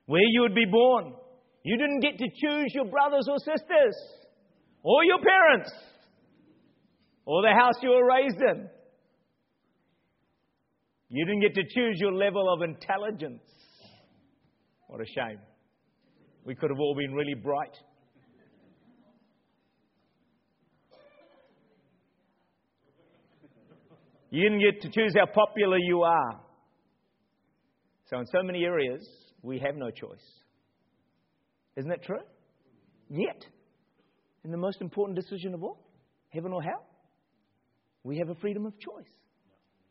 where 0.06 0.22
you 0.22 0.42
would 0.42 0.54
be 0.54 0.66
born. 0.70 1.14
You 1.62 1.76
didn't 1.78 2.00
get 2.00 2.18
to 2.18 2.26
choose 2.28 2.72
your 2.74 2.84
brothers 2.86 3.26
or 3.28 3.38
sisters, 3.38 3.96
or 4.82 5.04
your 5.04 5.18
parents, 5.18 5.72
or 7.24 7.42
the 7.42 7.54
house 7.58 7.74
you 7.82 7.90
were 7.90 8.06
raised 8.06 8.40
in. 8.40 8.68
You 11.08 11.24
didn't 11.24 11.40
get 11.40 11.54
to 11.54 11.62
choose 11.62 11.98
your 12.00 12.12
level 12.12 12.52
of 12.52 12.62
intelligence. 12.62 13.42
What 14.88 15.00
a 15.00 15.06
shame. 15.06 15.38
We 16.44 16.54
could 16.54 16.70
have 16.70 16.78
all 16.78 16.94
been 16.94 17.14
really 17.14 17.34
bright. 17.34 17.74
You 24.30 24.42
didn't 24.42 24.60
get 24.60 24.82
to 24.82 24.88
choose 24.90 25.14
how 25.16 25.26
popular 25.26 25.78
you 25.78 26.02
are. 26.02 26.40
So, 28.06 28.18
in 28.18 28.26
so 28.26 28.42
many 28.42 28.64
areas, 28.64 29.06
we 29.44 29.58
have 29.58 29.76
no 29.76 29.90
choice. 29.90 30.24
Isn't 31.76 31.90
that 31.90 32.02
true? 32.02 32.22
Yet, 33.10 33.44
in 34.42 34.50
the 34.50 34.56
most 34.56 34.80
important 34.80 35.16
decision 35.16 35.52
of 35.52 35.62
all, 35.62 35.78
heaven 36.30 36.52
or 36.52 36.62
hell, 36.62 36.86
we 38.02 38.18
have 38.18 38.30
a 38.30 38.34
freedom 38.36 38.64
of 38.64 38.72
choice. 38.78 39.12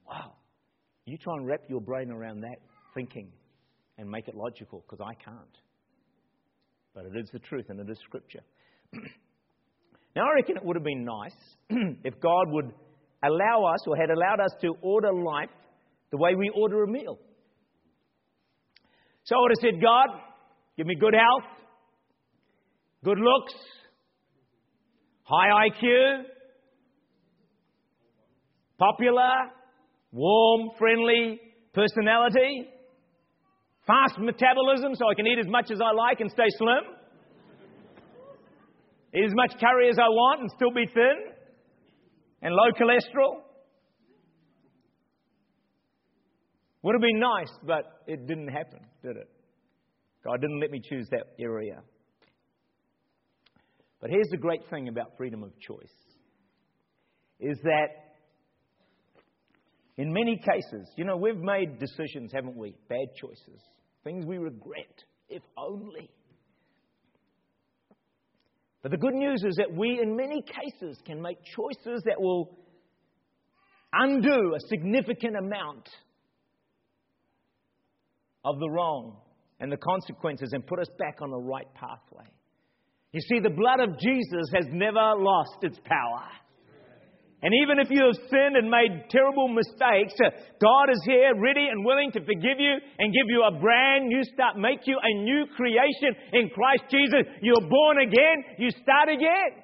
Wow. 0.08 0.34
You 1.06 1.18
try 1.18 1.34
and 1.38 1.46
wrap 1.46 1.62
your 1.70 1.82
brain 1.82 2.10
around 2.10 2.42
that 2.42 2.58
thinking 2.96 3.32
and 3.98 4.10
make 4.10 4.28
it 4.28 4.36
logical, 4.36 4.84
because 4.90 5.06
I 5.06 5.14
can't. 5.24 5.58
But 6.96 7.06
it 7.06 7.20
is 7.20 7.30
the 7.32 7.40
truth 7.40 7.66
and 7.70 7.80
it 7.80 7.90
is 7.90 7.98
Scripture. 8.06 8.42
now, 10.16 10.24
I 10.24 10.36
reckon 10.36 10.58
it 10.58 10.66
would 10.66 10.76
have 10.76 10.84
been 10.84 11.06
nice 11.06 11.36
if 12.04 12.20
God 12.20 12.46
would 12.48 12.72
allow 13.24 13.66
us 13.72 13.80
or 13.88 13.96
had 13.96 14.10
allowed 14.10 14.40
us 14.40 14.52
to 14.62 14.74
order 14.82 15.14
life 15.14 15.50
the 16.12 16.18
way 16.18 16.34
we 16.36 16.50
order 16.56 16.84
a 16.84 16.88
meal. 16.88 17.20
So 19.26 19.36
I 19.36 19.40
would 19.40 19.52
have 19.52 19.62
said, 19.62 19.82
God, 19.82 20.20
give 20.76 20.86
me 20.86 20.96
good 20.96 21.14
health, 21.14 21.50
good 23.06 23.18
looks, 23.18 23.54
high 25.24 25.70
IQ, 25.70 26.24
popular, 28.78 29.32
warm, 30.12 30.72
friendly 30.78 31.40
personality, 31.74 32.68
fast 33.88 34.20
metabolism 34.20 34.94
so 34.96 35.10
I 35.10 35.16
can 35.16 35.26
eat 35.26 35.40
as 35.40 35.48
much 35.48 35.72
as 35.72 35.80
I 35.80 35.94
like 35.94 36.20
and 36.20 36.30
stay 36.30 36.50
slim, 36.58 36.84
eat 39.16 39.26
as 39.26 39.34
much 39.36 39.54
curry 39.58 39.90
as 39.90 39.98
I 39.98 40.10
want 40.10 40.42
and 40.42 40.52
still 40.52 40.72
be 40.72 40.86
thin, 40.94 41.32
and 42.42 42.54
low 42.54 42.72
cholesterol. 42.78 43.40
Would 46.84 46.96
have 46.96 47.02
been 47.02 47.20
nice, 47.20 47.52
but 47.66 48.04
it 48.08 48.28
didn't 48.28 48.50
happen, 48.50 48.80
did 49.02 49.16
it? 49.16 49.30
God 50.24 50.42
didn't 50.42 50.60
let 50.60 50.70
me 50.70 50.82
choose 50.82 51.08
that 51.12 51.28
area. 51.40 51.82
But 54.02 54.10
here's 54.10 54.28
the 54.32 54.38
great 54.38 54.62
thing 54.70 54.90
about 54.90 55.16
freedom 55.18 55.44
of 55.44 55.52
choice 55.60 55.94
is 57.40 57.58
that 57.64 57.88
in 59.98 60.12
many 60.12 60.38
cases, 60.38 60.90
you 60.98 61.06
know, 61.06 61.16
we've 61.16 61.38
made 61.38 61.80
decisions, 61.80 62.32
haven't 62.34 62.58
we? 62.58 62.76
Bad 62.90 63.08
choices, 63.20 63.62
things 64.04 64.26
we 64.26 64.38
regret, 64.38 65.04
if 65.30 65.42
only. 65.58 66.10
But 68.82 68.92
the 68.92 68.98
good 68.98 69.14
news 69.14 69.42
is 69.48 69.56
that 69.56 69.74
we, 69.74 70.00
in 70.02 70.18
many 70.18 70.42
cases, 70.42 70.98
can 71.06 71.22
make 71.22 71.38
choices 71.56 72.04
that 72.06 72.20
will 72.20 72.58
undo 73.94 74.54
a 74.56 74.68
significant 74.68 75.38
amount 75.38 75.88
of 78.44 78.60
the 78.60 78.70
wrong 78.70 79.18
and 79.60 79.72
the 79.72 79.78
consequences 79.78 80.52
and 80.54 80.66
put 80.66 80.80
us 80.80 80.90
back 81.00 81.22
on 81.22 81.32
the 81.32 81.40
right 81.40 81.68
pathway. 81.76 82.26
You 83.12 83.22
see, 83.22 83.40
the 83.40 83.54
blood 83.54 83.80
of 83.80 84.00
Jesus 84.00 84.50
has 84.56 84.66
never 84.72 85.14
lost 85.16 85.62
its 85.62 85.80
power. 85.86 86.26
And 87.44 87.52
even 87.62 87.78
if 87.78 87.92
you 87.92 88.00
have 88.00 88.16
sinned 88.32 88.56
and 88.56 88.72
made 88.72 89.12
terrible 89.12 89.50
mistakes, 89.50 90.16
uh, 90.24 90.32
God 90.64 90.88
is 90.90 91.00
here 91.06 91.36
ready 91.36 91.68
and 91.68 91.84
willing 91.84 92.10
to 92.14 92.22
forgive 92.24 92.58
you 92.58 92.76
and 92.98 93.14
give 93.14 93.28
you 93.28 93.44
a 93.44 93.60
brand 93.60 94.08
new 94.08 94.24
start, 94.34 94.58
make 94.58 94.88
you 94.88 94.98
a 94.98 95.24
new 95.24 95.46
creation 95.56 96.16
in 96.32 96.50
Christ 96.56 96.84
Jesus. 96.90 97.28
You're 97.42 97.68
born 97.68 98.00
again, 98.00 98.56
you 98.58 98.72
start 98.72 99.10
again. 99.10 99.60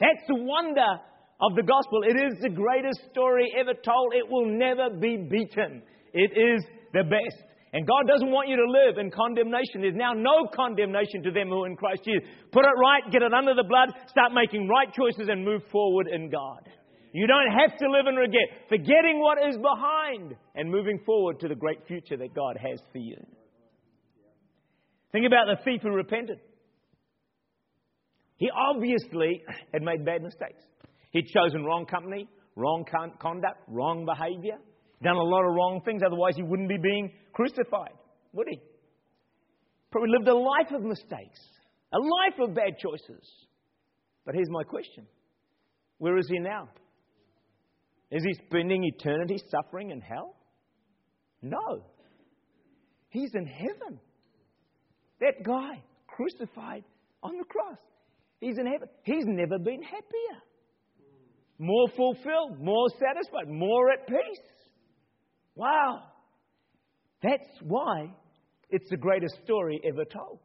That's 0.00 0.26
the 0.26 0.42
wonder 0.42 0.98
of 1.40 1.54
the 1.54 1.62
gospel. 1.62 2.02
It 2.02 2.18
is 2.18 2.42
the 2.42 2.50
greatest 2.50 3.00
story 3.12 3.54
ever 3.56 3.72
told. 3.72 4.12
It 4.14 4.28
will 4.28 4.46
never 4.46 4.90
be 4.90 5.16
beaten. 5.16 5.82
It 6.12 6.32
is 6.34 6.64
the 6.92 7.04
best. 7.04 7.49
And 7.72 7.86
God 7.86 8.08
doesn't 8.08 8.30
want 8.30 8.48
you 8.48 8.56
to 8.56 8.66
live 8.66 8.98
in 8.98 9.10
condemnation. 9.10 9.80
There's 9.80 9.94
now 9.94 10.12
no 10.12 10.48
condemnation 10.54 11.22
to 11.22 11.30
them 11.30 11.48
who 11.48 11.62
are 11.62 11.66
in 11.68 11.76
Christ 11.76 12.02
Jesus. 12.04 12.28
Put 12.50 12.64
it 12.64 12.74
right, 12.82 13.02
get 13.12 13.22
it 13.22 13.32
under 13.32 13.54
the 13.54 13.62
blood, 13.62 13.94
start 14.08 14.32
making 14.34 14.66
right 14.66 14.92
choices, 14.92 15.28
and 15.28 15.44
move 15.44 15.62
forward 15.70 16.08
in 16.10 16.30
God. 16.30 16.68
You 17.12 17.26
don't 17.26 17.58
have 17.58 17.78
to 17.78 17.90
live 17.90 18.06
in 18.08 18.16
regret, 18.16 18.66
forgetting 18.68 19.20
what 19.20 19.38
is 19.48 19.56
behind 19.56 20.34
and 20.54 20.70
moving 20.70 20.98
forward 21.06 21.38
to 21.40 21.48
the 21.48 21.54
great 21.54 21.86
future 21.86 22.16
that 22.16 22.34
God 22.34 22.56
has 22.60 22.80
for 22.90 22.98
you. 22.98 23.16
Think 25.12 25.26
about 25.26 25.46
the 25.46 25.62
thief 25.64 25.80
who 25.82 25.90
repented. 25.90 26.38
He 28.36 28.48
obviously 28.50 29.42
had 29.72 29.82
made 29.82 30.04
bad 30.04 30.22
mistakes. 30.22 30.62
He'd 31.10 31.26
chosen 31.26 31.64
wrong 31.64 31.86
company, 31.86 32.28
wrong 32.56 32.84
conduct, 33.20 33.58
wrong 33.68 34.06
behavior 34.06 34.58
done 35.02 35.16
a 35.16 35.22
lot 35.22 35.44
of 35.44 35.54
wrong 35.54 35.80
things, 35.84 36.02
otherwise 36.04 36.34
he 36.36 36.42
wouldn't 36.42 36.68
be 36.68 36.76
being 36.76 37.12
crucified, 37.32 37.94
would 38.32 38.46
he? 38.50 38.60
Probably 39.90 40.10
lived 40.10 40.28
a 40.28 40.36
life 40.36 40.72
of 40.72 40.82
mistakes, 40.82 41.40
a 41.92 41.98
life 41.98 42.38
of 42.40 42.54
bad 42.54 42.78
choices. 42.78 43.26
But 44.24 44.34
here's 44.34 44.50
my 44.50 44.62
question 44.62 45.06
Where 45.98 46.16
is 46.18 46.28
he 46.28 46.38
now? 46.38 46.68
Is 48.10 48.24
he 48.24 48.34
spending 48.46 48.84
eternity 48.84 49.38
suffering 49.50 49.90
in 49.90 50.00
hell? 50.00 50.34
No. 51.42 51.84
He's 53.08 53.30
in 53.34 53.46
heaven. 53.46 54.00
That 55.20 55.44
guy 55.44 55.82
crucified 56.06 56.84
on 57.22 57.36
the 57.36 57.44
cross. 57.44 57.78
He's 58.40 58.58
in 58.58 58.66
heaven. 58.66 58.88
He's 59.04 59.24
never 59.26 59.58
been 59.58 59.82
happier, 59.82 60.42
more 61.58 61.88
fulfilled, 61.96 62.58
more 62.58 62.88
satisfied, 62.98 63.48
more 63.48 63.90
at 63.92 64.06
peace. 64.06 64.40
Wow. 65.54 66.02
That's 67.22 67.48
why 67.62 68.14
it's 68.70 68.88
the 68.90 68.96
greatest 68.96 69.34
story 69.44 69.80
ever 69.84 70.04
told. 70.04 70.38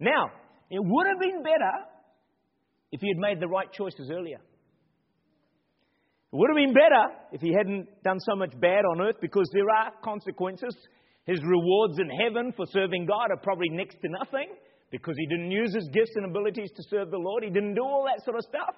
Now, 0.00 0.26
it 0.70 0.80
would 0.82 1.06
have 1.06 1.20
been 1.20 1.42
better 1.42 1.72
if 2.90 3.00
he 3.00 3.08
had 3.08 3.18
made 3.18 3.40
the 3.40 3.48
right 3.48 3.70
choices 3.72 4.10
earlier. 4.12 4.38
It 6.32 6.36
would 6.36 6.48
have 6.48 6.56
been 6.56 6.72
better 6.74 7.04
if 7.32 7.40
he 7.40 7.52
hadn't 7.52 7.88
done 8.02 8.18
so 8.20 8.34
much 8.34 8.58
bad 8.58 8.84
on 8.84 9.00
earth 9.02 9.16
because 9.20 9.48
there 9.52 9.68
are 9.68 9.92
consequences. 10.02 10.74
His 11.26 11.40
rewards 11.44 11.98
in 12.00 12.08
heaven 12.08 12.52
for 12.56 12.66
serving 12.66 13.06
God 13.06 13.30
are 13.30 13.40
probably 13.42 13.68
next 13.68 13.96
to 14.00 14.08
nothing 14.08 14.48
because 14.90 15.14
he 15.16 15.26
didn't 15.26 15.50
use 15.50 15.74
his 15.74 15.88
gifts 15.92 16.12
and 16.16 16.24
abilities 16.24 16.70
to 16.74 16.82
serve 16.88 17.10
the 17.10 17.18
Lord. 17.18 17.44
He 17.44 17.50
didn't 17.50 17.74
do 17.74 17.82
all 17.82 18.04
that 18.08 18.24
sort 18.24 18.36
of 18.36 18.44
stuff. 18.44 18.74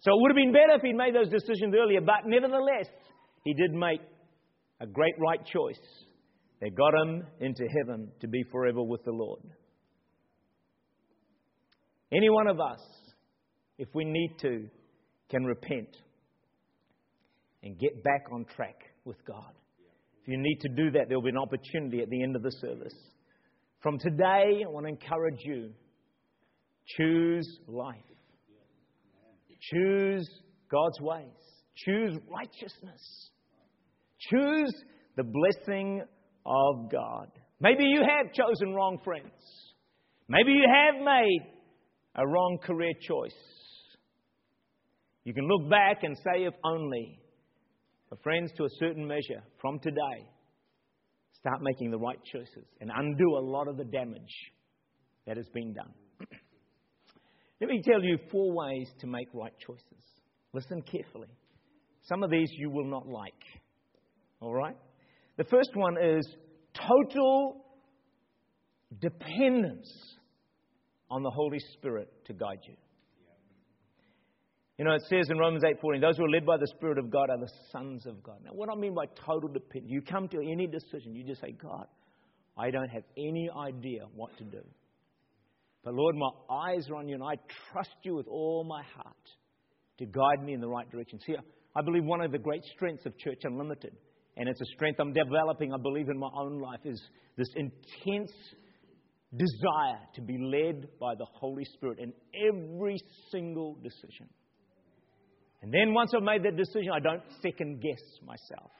So 0.00 0.12
it 0.12 0.20
would 0.20 0.30
have 0.30 0.36
been 0.36 0.52
better 0.52 0.76
if 0.76 0.82
he'd 0.82 0.94
made 0.94 1.14
those 1.14 1.28
decisions 1.28 1.74
earlier, 1.74 2.00
but 2.00 2.26
nevertheless, 2.26 2.86
he 3.44 3.54
did 3.54 3.72
make 3.72 4.00
a 4.80 4.86
great 4.86 5.14
right 5.18 5.44
choice 5.46 5.80
that 6.60 6.74
got 6.74 6.94
him 7.02 7.24
into 7.40 7.64
heaven 7.78 8.08
to 8.20 8.28
be 8.28 8.42
forever 8.50 8.82
with 8.82 9.04
the 9.04 9.12
Lord. 9.12 9.40
Any 12.12 12.30
one 12.30 12.46
of 12.46 12.60
us, 12.60 12.80
if 13.78 13.88
we 13.94 14.04
need 14.04 14.36
to, 14.42 14.68
can 15.30 15.44
repent 15.44 15.88
and 17.62 17.78
get 17.78 18.02
back 18.04 18.26
on 18.32 18.44
track 18.54 18.76
with 19.04 19.16
God. 19.26 19.52
If 20.22 20.28
you 20.28 20.38
need 20.38 20.58
to 20.60 20.68
do 20.68 20.90
that, 20.92 21.08
there 21.08 21.18
will 21.18 21.24
be 21.24 21.30
an 21.30 21.38
opportunity 21.38 22.00
at 22.00 22.10
the 22.10 22.22
end 22.22 22.36
of 22.36 22.42
the 22.42 22.52
service. 22.60 22.94
From 23.82 23.98
today, 23.98 24.62
I 24.64 24.68
want 24.68 24.86
to 24.86 24.90
encourage 24.90 25.40
you 25.44 25.70
choose 26.96 27.48
life, 27.66 27.96
choose 29.60 30.28
God's 30.70 31.00
ways, 31.00 31.26
choose 31.76 32.16
righteousness. 32.30 33.30
Choose 34.18 34.72
the 35.16 35.24
blessing 35.24 36.02
of 36.44 36.90
God. 36.90 37.28
Maybe 37.60 37.84
you 37.84 38.00
have 38.00 38.32
chosen 38.32 38.74
wrong 38.74 38.98
friends. 39.04 39.32
Maybe 40.28 40.52
you 40.52 40.66
have 40.68 41.02
made 41.02 41.40
a 42.16 42.26
wrong 42.26 42.58
career 42.62 42.92
choice. 43.00 43.32
You 45.24 45.34
can 45.34 45.46
look 45.46 45.70
back 45.70 46.02
and 46.02 46.16
say, 46.16 46.44
if 46.44 46.54
only. 46.64 47.18
But, 48.10 48.22
friends, 48.22 48.52
to 48.56 48.64
a 48.64 48.68
certain 48.78 49.06
measure, 49.06 49.42
from 49.60 49.80
today, 49.80 50.28
start 51.38 51.60
making 51.62 51.90
the 51.90 51.98
right 51.98 52.18
choices 52.32 52.66
and 52.80 52.90
undo 52.94 53.36
a 53.36 53.42
lot 53.42 53.68
of 53.68 53.76
the 53.76 53.84
damage 53.84 54.34
that 55.26 55.36
has 55.36 55.48
been 55.52 55.72
done. 55.72 55.92
Let 57.60 57.70
me 57.70 57.82
tell 57.84 58.02
you 58.02 58.18
four 58.30 58.52
ways 58.52 58.88
to 59.00 59.06
make 59.06 59.28
right 59.32 59.52
choices. 59.66 60.04
Listen 60.52 60.82
carefully. 60.82 61.28
Some 62.02 62.22
of 62.22 62.30
these 62.30 62.48
you 62.58 62.70
will 62.70 62.88
not 62.88 63.06
like. 63.08 63.32
All 64.40 64.54
right? 64.54 64.76
The 65.36 65.44
first 65.44 65.70
one 65.74 65.96
is 66.02 66.26
total 66.74 67.64
dependence 69.00 69.90
on 71.10 71.22
the 71.22 71.30
Holy 71.30 71.58
Spirit 71.74 72.08
to 72.26 72.32
guide 72.32 72.60
you. 72.66 72.74
You 74.78 74.84
know, 74.84 74.92
it 74.92 75.02
says 75.08 75.30
in 75.30 75.38
Romans 75.38 75.64
8:14, 75.64 76.00
those 76.00 76.18
who 76.18 76.24
are 76.24 76.30
led 76.30 76.44
by 76.44 76.58
the 76.58 76.66
Spirit 76.66 76.98
of 76.98 77.10
God 77.10 77.30
are 77.30 77.38
the 77.38 77.50
sons 77.72 78.04
of 78.06 78.22
God. 78.22 78.40
Now, 78.44 78.50
what 78.52 78.68
I 78.70 78.74
mean 78.74 78.94
by 78.94 79.06
total 79.24 79.48
dependence, 79.48 79.90
you 79.90 80.02
come 80.02 80.28
to 80.28 80.38
any 80.38 80.66
decision, 80.66 81.14
you 81.14 81.24
just 81.24 81.40
say, 81.40 81.52
God, 81.52 81.86
I 82.58 82.70
don't 82.70 82.88
have 82.88 83.04
any 83.16 83.48
idea 83.50 84.02
what 84.14 84.36
to 84.36 84.44
do. 84.44 84.62
But 85.82 85.94
Lord, 85.94 86.16
my 86.16 86.30
eyes 86.50 86.90
are 86.90 86.96
on 86.96 87.08
you 87.08 87.14
and 87.14 87.24
I 87.24 87.36
trust 87.72 87.96
you 88.02 88.16
with 88.16 88.26
all 88.26 88.64
my 88.64 88.82
heart 88.82 89.16
to 89.98 90.04
guide 90.04 90.44
me 90.44 90.52
in 90.52 90.60
the 90.60 90.68
right 90.68 90.90
direction. 90.90 91.20
See, 91.20 91.36
I 91.74 91.82
believe 91.82 92.04
one 92.04 92.20
of 92.20 92.32
the 92.32 92.38
great 92.38 92.62
strengths 92.74 93.06
of 93.06 93.16
Church 93.18 93.42
Unlimited 93.44 93.96
and 94.36 94.48
it's 94.48 94.60
a 94.60 94.66
strength 94.74 95.00
I'm 95.00 95.12
developing, 95.12 95.72
I 95.72 95.78
believe, 95.78 96.08
in 96.08 96.18
my 96.18 96.30
own 96.36 96.60
life, 96.60 96.80
is 96.84 97.02
this 97.36 97.48
intense 97.56 98.32
desire 99.34 100.00
to 100.14 100.20
be 100.22 100.38
led 100.38 100.88
by 101.00 101.14
the 101.14 101.26
Holy 101.32 101.64
Spirit 101.64 101.98
in 101.98 102.12
every 102.48 102.96
single 103.30 103.74
decision. 103.82 104.28
And 105.62 105.72
then 105.72 105.94
once 105.94 106.12
I've 106.14 106.22
made 106.22 106.42
that 106.44 106.56
decision, 106.56 106.92
I 106.94 107.00
don't 107.00 107.22
second 107.42 107.80
guess 107.80 108.02
myself. 108.24 108.70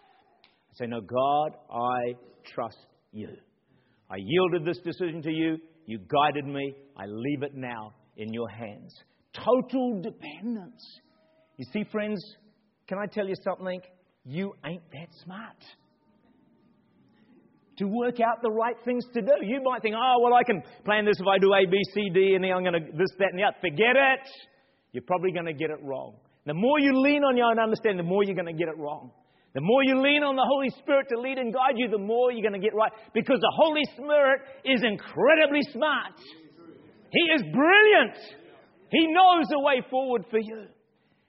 I 0.71 0.75
say, 0.79 0.87
No, 0.87 1.01
God, 1.01 1.57
I 1.71 2.15
trust 2.55 2.87
you. 3.13 3.29
I 4.11 4.17
yielded 4.19 4.65
this 4.65 4.79
decision 4.85 5.23
to 5.23 5.33
you. 5.33 5.59
You 5.87 5.99
guided 5.99 6.45
me. 6.45 6.75
I 6.97 7.07
leave 7.07 7.43
it 7.43 7.55
now 7.55 7.93
in 8.17 8.33
your 8.33 8.49
hands. 8.49 8.95
Total 9.33 10.01
dependence. 10.01 11.01
You 11.57 11.65
see, 11.73 11.85
friends, 11.91 12.23
can 12.87 12.99
I 12.99 13.07
tell 13.07 13.27
you 13.27 13.35
something? 13.43 13.81
You 14.27 14.55
ain't 14.65 14.83
that 14.93 15.09
smart 15.25 15.57
to 17.79 17.85
work 17.87 18.21
out 18.21 18.43
the 18.43 18.51
right 18.51 18.77
things 18.85 19.05
to 19.15 19.21
do. 19.21 19.33
You 19.43 19.61
might 19.63 19.83
think, 19.83 19.95
oh, 19.97 20.17
well, 20.23 20.35
I 20.35 20.43
can 20.43 20.63
plan 20.85 21.05
this 21.05 21.17
if 21.21 21.27
I 21.27 21.39
do 21.39 21.53
A, 21.53 21.67
B, 21.71 21.79
C, 21.95 22.11
D, 22.13 22.35
and 22.35 22.43
then 22.43 22.53
I'm 22.53 22.63
going 22.63 22.75
to 22.75 22.93
this, 22.97 23.11
that, 23.19 23.31
and 23.31 23.39
the 23.39 23.45
other. 23.45 23.57
Forget 23.61 23.95
it. 23.95 24.27
You're 24.93 25.07
probably 25.07 25.31
going 25.31 25.47
to 25.47 25.53
get 25.53 25.71
it 25.71 25.79
wrong. 25.83 26.17
The 26.47 26.55
more 26.55 26.81
you 26.81 26.99
lean 27.01 27.23
on 27.23 27.37
your 27.37 27.47
own 27.47 27.59
understanding, 27.59 27.99
the 27.99 28.09
more 28.09 28.25
you're 28.25 28.35
going 28.35 28.47
to 28.47 28.57
get 28.57 28.69
it 28.69 28.79
wrong. 28.79 29.11
The 29.55 29.61
more 29.61 29.83
you 29.85 30.01
lean 30.03 30.23
on 30.23 30.37
the 30.37 30.45
Holy 30.45 30.71
Spirit 30.83 31.07
to 31.11 31.21
lead 31.21 31.39
and 31.39 31.53
guide 31.53 31.77
you, 31.77 31.89
the 31.89 31.99
more 31.99 32.31
you're 32.33 32.43
going 32.43 32.61
to 32.61 32.65
get 32.65 32.75
right. 32.75 32.93
Because 33.15 33.41
the 33.41 33.53
Holy 33.57 33.85
Spirit 33.97 34.41
is 34.65 34.83
incredibly 34.85 35.63
smart. 35.73 36.17
He 37.11 37.23
is 37.35 37.43
brilliant. 37.53 38.17
He 38.91 39.07
knows 39.07 39.49
the 39.49 39.61
way 39.61 39.83
forward 39.91 40.25
for 40.31 40.39
you. 40.39 40.67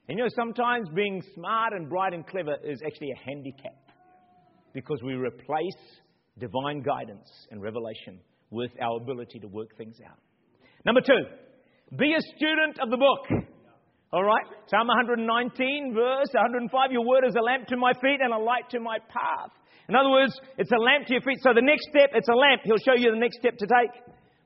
And 0.07 0.17
you 0.17 0.23
know, 0.23 0.29
sometimes 0.35 0.87
being 0.95 1.21
smart 1.35 1.73
and 1.73 1.89
bright 1.89 2.13
and 2.13 2.25
clever 2.25 2.55
is 2.63 2.81
actually 2.85 3.11
a 3.11 3.29
handicap 3.29 3.75
because 4.73 4.99
we 5.03 5.15
replace 5.15 5.75
divine 6.39 6.81
guidance 6.81 7.29
and 7.51 7.61
revelation 7.61 8.19
with 8.49 8.71
our 8.81 8.97
ability 9.01 9.39
to 9.39 9.47
work 9.47 9.75
things 9.77 9.97
out. 10.07 10.19
Number 10.85 11.01
two, 11.01 11.97
be 11.97 12.13
a 12.13 12.21
student 12.37 12.79
of 12.79 12.89
the 12.89 12.97
book. 12.97 13.43
All 14.13 14.23
right? 14.23 14.45
Psalm 14.71 14.87
119, 14.87 15.93
verse 15.93 16.31
105 16.31 16.91
Your 16.91 17.05
word 17.05 17.25
is 17.27 17.35
a 17.35 17.43
lamp 17.43 17.67
to 17.67 17.75
my 17.75 17.91
feet 17.93 18.19
and 18.21 18.33
a 18.33 18.37
light 18.37 18.69
to 18.71 18.79
my 18.79 18.99
path. 19.09 19.51
In 19.89 19.95
other 19.95 20.09
words, 20.09 20.31
it's 20.57 20.71
a 20.71 20.79
lamp 20.79 21.07
to 21.07 21.13
your 21.13 21.21
feet. 21.21 21.39
So 21.41 21.51
the 21.53 21.61
next 21.61 21.87
step, 21.89 22.11
it's 22.13 22.27
a 22.29 22.35
lamp. 22.35 22.61
He'll 22.63 22.79
show 22.79 22.95
you 22.95 23.11
the 23.11 23.19
next 23.19 23.39
step 23.39 23.57
to 23.57 23.67
take. 23.67 23.91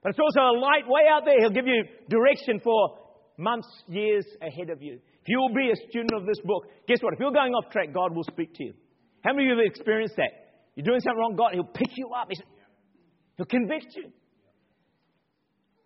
But 0.01 0.09
it's 0.09 0.19
also 0.19 0.41
a 0.41 0.57
light 0.57 0.85
way 0.87 1.01
out 1.09 1.25
there. 1.25 1.37
He'll 1.39 1.53
give 1.53 1.67
you 1.67 1.83
direction 2.09 2.59
for 2.63 2.97
months, 3.37 3.67
years 3.87 4.25
ahead 4.41 4.69
of 4.69 4.81
you. 4.81 4.99
If 5.21 5.29
you 5.29 5.39
will 5.39 5.53
be 5.53 5.69
a 5.71 5.89
student 5.89 6.13
of 6.13 6.25
this 6.25 6.39
book, 6.43 6.65
guess 6.87 6.97
what? 7.01 7.13
If 7.13 7.19
you're 7.19 7.31
going 7.31 7.53
off 7.53 7.71
track, 7.71 7.93
God 7.93 8.15
will 8.15 8.23
speak 8.23 8.55
to 8.55 8.63
you. 8.63 8.73
How 9.23 9.33
many 9.33 9.49
of 9.49 9.57
you 9.57 9.63
have 9.63 9.71
experienced 9.71 10.15
that? 10.17 10.31
You're 10.75 10.85
doing 10.85 10.99
something 10.99 11.19
wrong, 11.19 11.35
God, 11.35 11.53
He'll 11.53 11.63
pick 11.63 11.95
you 11.95 12.09
up. 12.09 12.29
He'll 13.37 13.45
convict 13.45 13.95
you. 13.95 14.11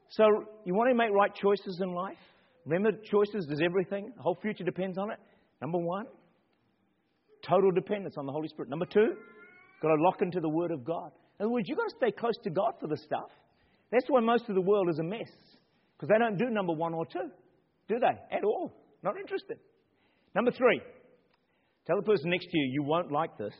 So, 0.10 0.24
you 0.64 0.74
want 0.74 0.90
to 0.90 0.96
make 0.96 1.12
right 1.12 1.34
choices 1.36 1.80
in 1.82 1.94
life? 1.94 2.18
Remember, 2.66 2.98
choices 3.12 3.46
is 3.50 3.62
everything. 3.64 4.14
The 4.16 4.22
whole 4.22 4.38
future 4.42 4.64
depends 4.64 4.98
on 4.98 5.12
it. 5.12 5.20
Number 5.62 5.78
one, 5.78 6.06
total 7.46 7.72
dependence 7.72 8.16
on 8.18 8.26
the 8.26 8.32
Holy 8.32 8.48
Spirit. 8.48 8.70
Number 8.70 8.86
two, 8.86 9.16
got 9.82 9.90
to 9.90 10.02
lock 10.02 10.22
into 10.22 10.40
the 10.40 10.50
Word 10.50 10.72
of 10.72 10.86
God. 10.86 11.12
In 11.40 11.46
other 11.46 11.52
words, 11.52 11.68
you've 11.68 11.78
got 11.78 11.90
to 11.90 11.96
stay 11.98 12.12
close 12.12 12.36
to 12.44 12.50
God 12.50 12.74
for 12.80 12.88
this 12.88 13.04
stuff. 13.04 13.30
That's 13.92 14.06
why 14.08 14.22
most 14.22 14.48
of 14.48 14.56
the 14.56 14.62
world 14.62 14.90
is 14.90 15.00
a 15.00 15.04
mess. 15.04 15.30
Because 15.96 16.10
they 16.10 16.18
don't 16.18 16.38
do 16.38 16.50
number 16.50 16.74
one 16.74 16.94
or 16.94 17.06
two, 17.06 17.30
do 17.88 18.00
they? 18.00 18.36
At 18.36 18.44
all. 18.44 18.74
Not 19.06 19.18
interested. 19.20 19.60
Number 20.34 20.50
three, 20.50 20.82
tell 21.86 21.96
the 21.96 22.02
person 22.02 22.32
next 22.32 22.48
to 22.50 22.58
you, 22.58 22.72
you 22.74 22.84
won't 22.84 23.12
like 23.12 23.38
this. 23.38 23.54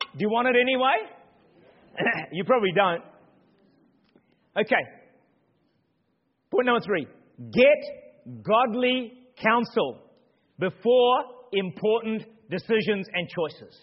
Do 0.00 0.18
you 0.18 0.28
want 0.28 0.48
it 0.48 0.56
anyway? 0.60 0.96
you 2.32 2.42
probably 2.44 2.72
don't. 2.74 3.02
Okay. 4.58 4.82
Point 6.50 6.66
number 6.66 6.84
three 6.84 7.06
get 7.52 8.42
godly 8.42 9.12
counsel 9.40 10.00
before 10.58 11.18
important 11.52 12.24
decisions 12.50 13.06
and 13.14 13.28
choices. 13.28 13.78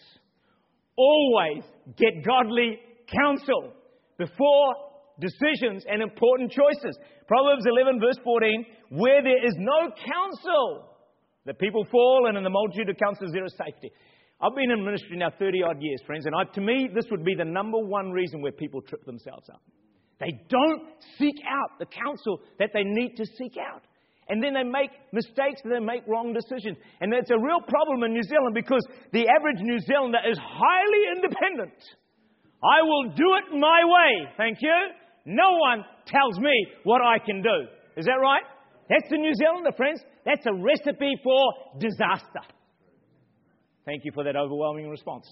Always 0.97 1.63
get 1.97 2.25
godly 2.25 2.79
counsel 3.07 3.73
before 4.17 4.75
decisions 5.19 5.83
and 5.89 6.01
important 6.01 6.51
choices. 6.51 6.97
Proverbs 7.27 7.65
11, 7.65 7.99
verse 7.99 8.17
14 8.23 8.65
where 8.89 9.23
there 9.23 9.43
is 9.43 9.55
no 9.57 9.89
counsel, 9.89 10.93
the 11.45 11.53
people 11.53 11.83
fall, 11.89 12.27
and 12.27 12.37
in 12.37 12.43
the 12.43 12.49
multitude 12.49 12.89
of 12.89 12.97
counsels 12.97 13.31
there 13.33 13.45
is 13.45 13.55
safety. 13.57 13.91
I've 14.39 14.55
been 14.55 14.69
in 14.69 14.85
ministry 14.85 15.17
now 15.17 15.31
30 15.39 15.63
odd 15.63 15.81
years, 15.81 15.99
friends, 16.05 16.25
and 16.25 16.35
I, 16.35 16.43
to 16.53 16.61
me, 16.61 16.89
this 16.93 17.05
would 17.09 17.23
be 17.23 17.33
the 17.33 17.45
number 17.45 17.79
one 17.79 18.11
reason 18.11 18.41
where 18.41 18.51
people 18.51 18.81
trip 18.81 19.03
themselves 19.05 19.49
up. 19.49 19.61
They 20.19 20.31
don't 20.49 20.83
seek 21.17 21.35
out 21.49 21.79
the 21.79 21.87
counsel 21.87 22.41
that 22.59 22.69
they 22.73 22.83
need 22.83 23.15
to 23.17 23.25
seek 23.25 23.57
out. 23.57 23.81
And 24.29 24.41
then 24.41 24.53
they 24.53 24.63
make 24.63 24.91
mistakes 25.11 25.59
and 25.63 25.73
they 25.73 25.79
make 25.79 26.07
wrong 26.07 26.33
decisions. 26.33 26.77
And 27.01 27.13
it's 27.13 27.31
a 27.31 27.37
real 27.37 27.59
problem 27.67 28.03
in 28.03 28.13
New 28.13 28.23
Zealand 28.23 28.53
because 28.53 28.85
the 29.11 29.27
average 29.27 29.59
New 29.59 29.79
Zealander 29.79 30.19
is 30.29 30.37
highly 30.39 31.03
independent. 31.15 31.75
I 32.63 32.81
will 32.83 33.11
do 33.15 33.27
it 33.35 33.59
my 33.59 33.83
way, 33.83 34.31
thank 34.37 34.59
you. 34.61 34.77
No 35.25 35.57
one 35.57 35.85
tells 36.05 36.37
me 36.39 36.67
what 36.83 37.01
I 37.01 37.17
can 37.23 37.41
do. 37.41 37.67
Is 37.95 38.05
that 38.05 38.19
right? 38.21 38.43
That's 38.89 39.09
the 39.09 39.17
New 39.17 39.33
Zealander, 39.35 39.71
friends. 39.77 40.01
That's 40.25 40.45
a 40.45 40.53
recipe 40.53 41.13
for 41.23 41.53
disaster. 41.79 42.41
Thank 43.85 44.03
you 44.05 44.11
for 44.13 44.23
that 44.23 44.35
overwhelming 44.35 44.89
response. 44.89 45.25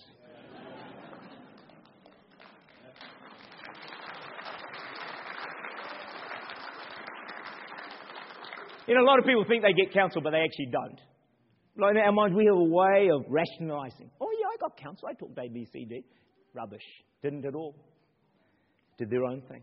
You 8.87 8.95
know, 8.95 9.03
a 9.03 9.07
lot 9.07 9.19
of 9.19 9.25
people 9.25 9.45
think 9.47 9.63
they 9.63 9.73
get 9.73 9.93
counsel, 9.93 10.21
but 10.21 10.31
they 10.31 10.39
actually 10.39 10.69
don't. 10.71 10.99
Like 11.77 11.95
in 11.95 12.01
our 12.01 12.11
minds, 12.11 12.35
we 12.35 12.45
have 12.45 12.57
a 12.57 12.63
way 12.63 13.09
of 13.13 13.23
rationalizing. 13.29 14.09
Oh, 14.19 14.27
yeah, 14.37 14.47
I 14.47 14.57
got 14.59 14.75
counsel. 14.75 15.07
I 15.07 15.13
talked 15.13 15.37
A, 15.37 15.47
B, 15.47 15.65
C, 15.71 15.85
D. 15.85 16.03
Rubbish. 16.53 16.83
Didn't 17.23 17.45
at 17.45 17.55
all. 17.55 17.75
Did 18.97 19.09
their 19.09 19.23
own 19.23 19.41
thing. 19.47 19.61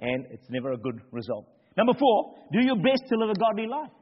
And 0.00 0.26
it's 0.30 0.48
never 0.48 0.72
a 0.72 0.76
good 0.76 1.00
result. 1.12 1.46
Number 1.76 1.92
four, 1.98 2.34
do 2.52 2.64
your 2.64 2.76
best 2.76 3.02
to 3.08 3.16
live 3.16 3.30
a 3.30 3.38
godly 3.38 3.66
life. 3.66 3.92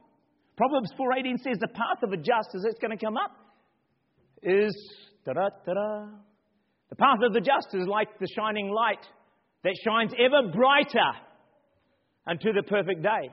Proverbs 0.55 0.91
4.18 0.99 1.37
says 1.43 1.57
the 1.59 1.67
path 1.67 2.03
of 2.03 2.11
a 2.11 2.17
just, 2.17 2.49
as 2.55 2.65
it's 2.65 2.79
going 2.79 2.97
to 2.97 3.05
come 3.05 3.15
up, 3.15 3.31
is 4.41 4.73
da-da, 5.25 5.49
da-da. 5.65 6.07
The 6.89 6.95
path 6.95 7.19
of 7.23 7.33
the 7.33 7.39
just 7.39 7.67
is 7.73 7.87
like 7.87 8.07
the 8.19 8.27
shining 8.35 8.69
light 8.69 9.05
that 9.63 9.73
shines 9.85 10.11
ever 10.17 10.51
brighter 10.51 11.11
unto 12.27 12.51
the 12.53 12.63
perfect 12.63 13.03
day. 13.03 13.31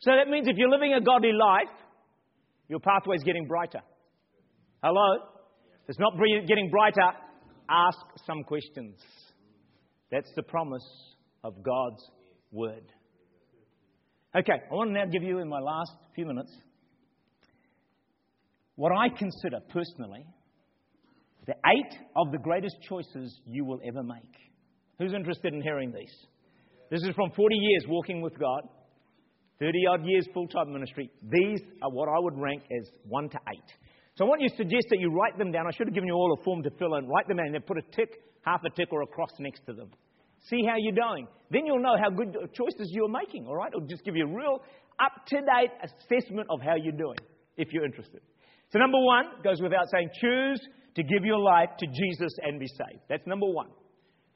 So 0.00 0.10
that 0.12 0.30
means 0.30 0.46
if 0.48 0.56
you're 0.56 0.70
living 0.70 0.94
a 0.94 1.00
godly 1.00 1.32
life, 1.32 1.72
your 2.68 2.80
pathway 2.80 3.16
is 3.16 3.22
getting 3.22 3.46
brighter. 3.46 3.80
Hello? 4.82 5.16
If 5.82 5.90
it's 5.90 5.98
not 5.98 6.14
getting 6.46 6.70
brighter, 6.70 7.16
ask 7.68 7.98
some 8.26 8.42
questions. 8.44 8.96
That's 10.10 10.30
the 10.36 10.42
promise 10.42 10.84
of 11.44 11.62
God's 11.62 12.02
word. 12.50 12.84
Okay, 14.34 14.54
I 14.68 14.74
want 14.74 14.90
to 14.90 14.94
now 14.94 15.04
give 15.06 15.22
you, 15.22 15.38
in 15.38 15.48
my 15.48 15.60
last 15.60 15.92
few 16.16 16.26
minutes, 16.26 16.52
what 18.74 18.90
I 18.90 19.08
consider 19.08 19.60
personally 19.68 20.26
the 21.46 21.54
eight 21.66 21.98
of 22.16 22.32
the 22.32 22.38
greatest 22.38 22.76
choices 22.88 23.38
you 23.46 23.64
will 23.64 23.78
ever 23.86 24.02
make. 24.02 24.34
Who's 24.98 25.12
interested 25.12 25.52
in 25.52 25.60
hearing 25.60 25.92
these? 25.92 26.14
This 26.90 27.02
is 27.02 27.14
from 27.14 27.30
40 27.36 27.54
years 27.54 27.84
walking 27.86 28.22
with 28.22 28.38
God. 28.38 28.62
30 29.60 29.86
odd 29.90 30.04
years 30.04 30.26
full 30.32 30.48
time 30.48 30.72
ministry. 30.72 31.10
These 31.22 31.60
are 31.82 31.90
what 31.90 32.08
I 32.08 32.18
would 32.18 32.36
rank 32.36 32.62
as 32.80 32.90
1 33.06 33.28
to 33.28 33.38
8. 33.48 33.58
So 34.16 34.24
I 34.24 34.28
want 34.28 34.40
you 34.40 34.48
to 34.48 34.56
suggest 34.56 34.86
that 34.90 35.00
you 35.00 35.10
write 35.10 35.38
them 35.38 35.52
down. 35.52 35.66
I 35.66 35.70
should 35.76 35.86
have 35.86 35.94
given 35.94 36.08
you 36.08 36.14
all 36.14 36.36
a 36.38 36.42
form 36.44 36.62
to 36.62 36.70
fill 36.78 36.94
in. 36.94 37.06
Write 37.06 37.28
them 37.28 37.38
in 37.38 37.46
and 37.46 37.54
then 37.54 37.62
put 37.62 37.78
a 37.78 37.82
tick, 37.94 38.10
half 38.44 38.60
a 38.64 38.70
tick, 38.70 38.88
or 38.92 39.02
a 39.02 39.06
cross 39.06 39.30
next 39.38 39.66
to 39.66 39.72
them. 39.72 39.90
See 40.44 40.62
how 40.68 40.76
you're 40.78 40.94
doing. 40.94 41.26
Then 41.50 41.66
you'll 41.66 41.82
know 41.82 41.96
how 42.00 42.10
good 42.10 42.36
choices 42.52 42.90
you're 42.92 43.08
making, 43.08 43.46
all 43.46 43.56
right? 43.56 43.70
It'll 43.74 43.86
just 43.86 44.04
give 44.04 44.16
you 44.16 44.26
a 44.26 44.34
real 44.34 44.60
up 45.00 45.24
to 45.28 45.36
date 45.36 45.72
assessment 45.82 46.48
of 46.50 46.60
how 46.60 46.76
you're 46.76 46.96
doing, 46.96 47.18
if 47.56 47.72
you're 47.72 47.84
interested. 47.84 48.20
So, 48.70 48.78
number 48.78 48.98
one 48.98 49.24
goes 49.42 49.60
without 49.62 49.86
saying 49.92 50.10
choose 50.20 50.60
to 50.96 51.02
give 51.02 51.24
your 51.24 51.38
life 51.38 51.70
to 51.78 51.86
Jesus 51.86 52.32
and 52.42 52.58
be 52.60 52.66
saved. 52.66 53.02
That's 53.08 53.26
number 53.26 53.46
one. 53.46 53.68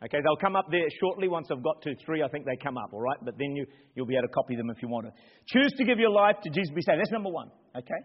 Okay, 0.05 0.19
they'll 0.23 0.41
come 0.41 0.55
up 0.55 0.67
there 0.71 0.87
shortly. 1.01 1.27
Once 1.27 1.49
I've 1.51 1.63
got 1.63 1.83
to 1.83 1.95
three, 2.07 2.23
I 2.23 2.29
think 2.29 2.45
they 2.45 2.57
come 2.63 2.79
up, 2.79 2.91
all 2.93 3.01
right? 3.01 3.19
But 3.25 3.35
then 3.37 3.57
you, 3.57 3.67
you'll 3.95 4.07
be 4.07 4.15
able 4.15 4.29
to 4.29 4.35
copy 4.35 4.55
them 4.55 4.71
if 4.71 4.81
you 4.81 4.89
want 4.89 5.07
to. 5.07 5.13
Choose 5.49 5.73
to 5.77 5.85
give 5.85 5.99
your 5.99 6.11
life 6.11 6.37
to 6.45 6.51
Jesus, 6.51 6.71
be 6.75 6.83
saved. 6.83 7.01
That's 7.01 7.11
number 7.11 7.31
one, 7.31 7.51
okay? 7.77 8.01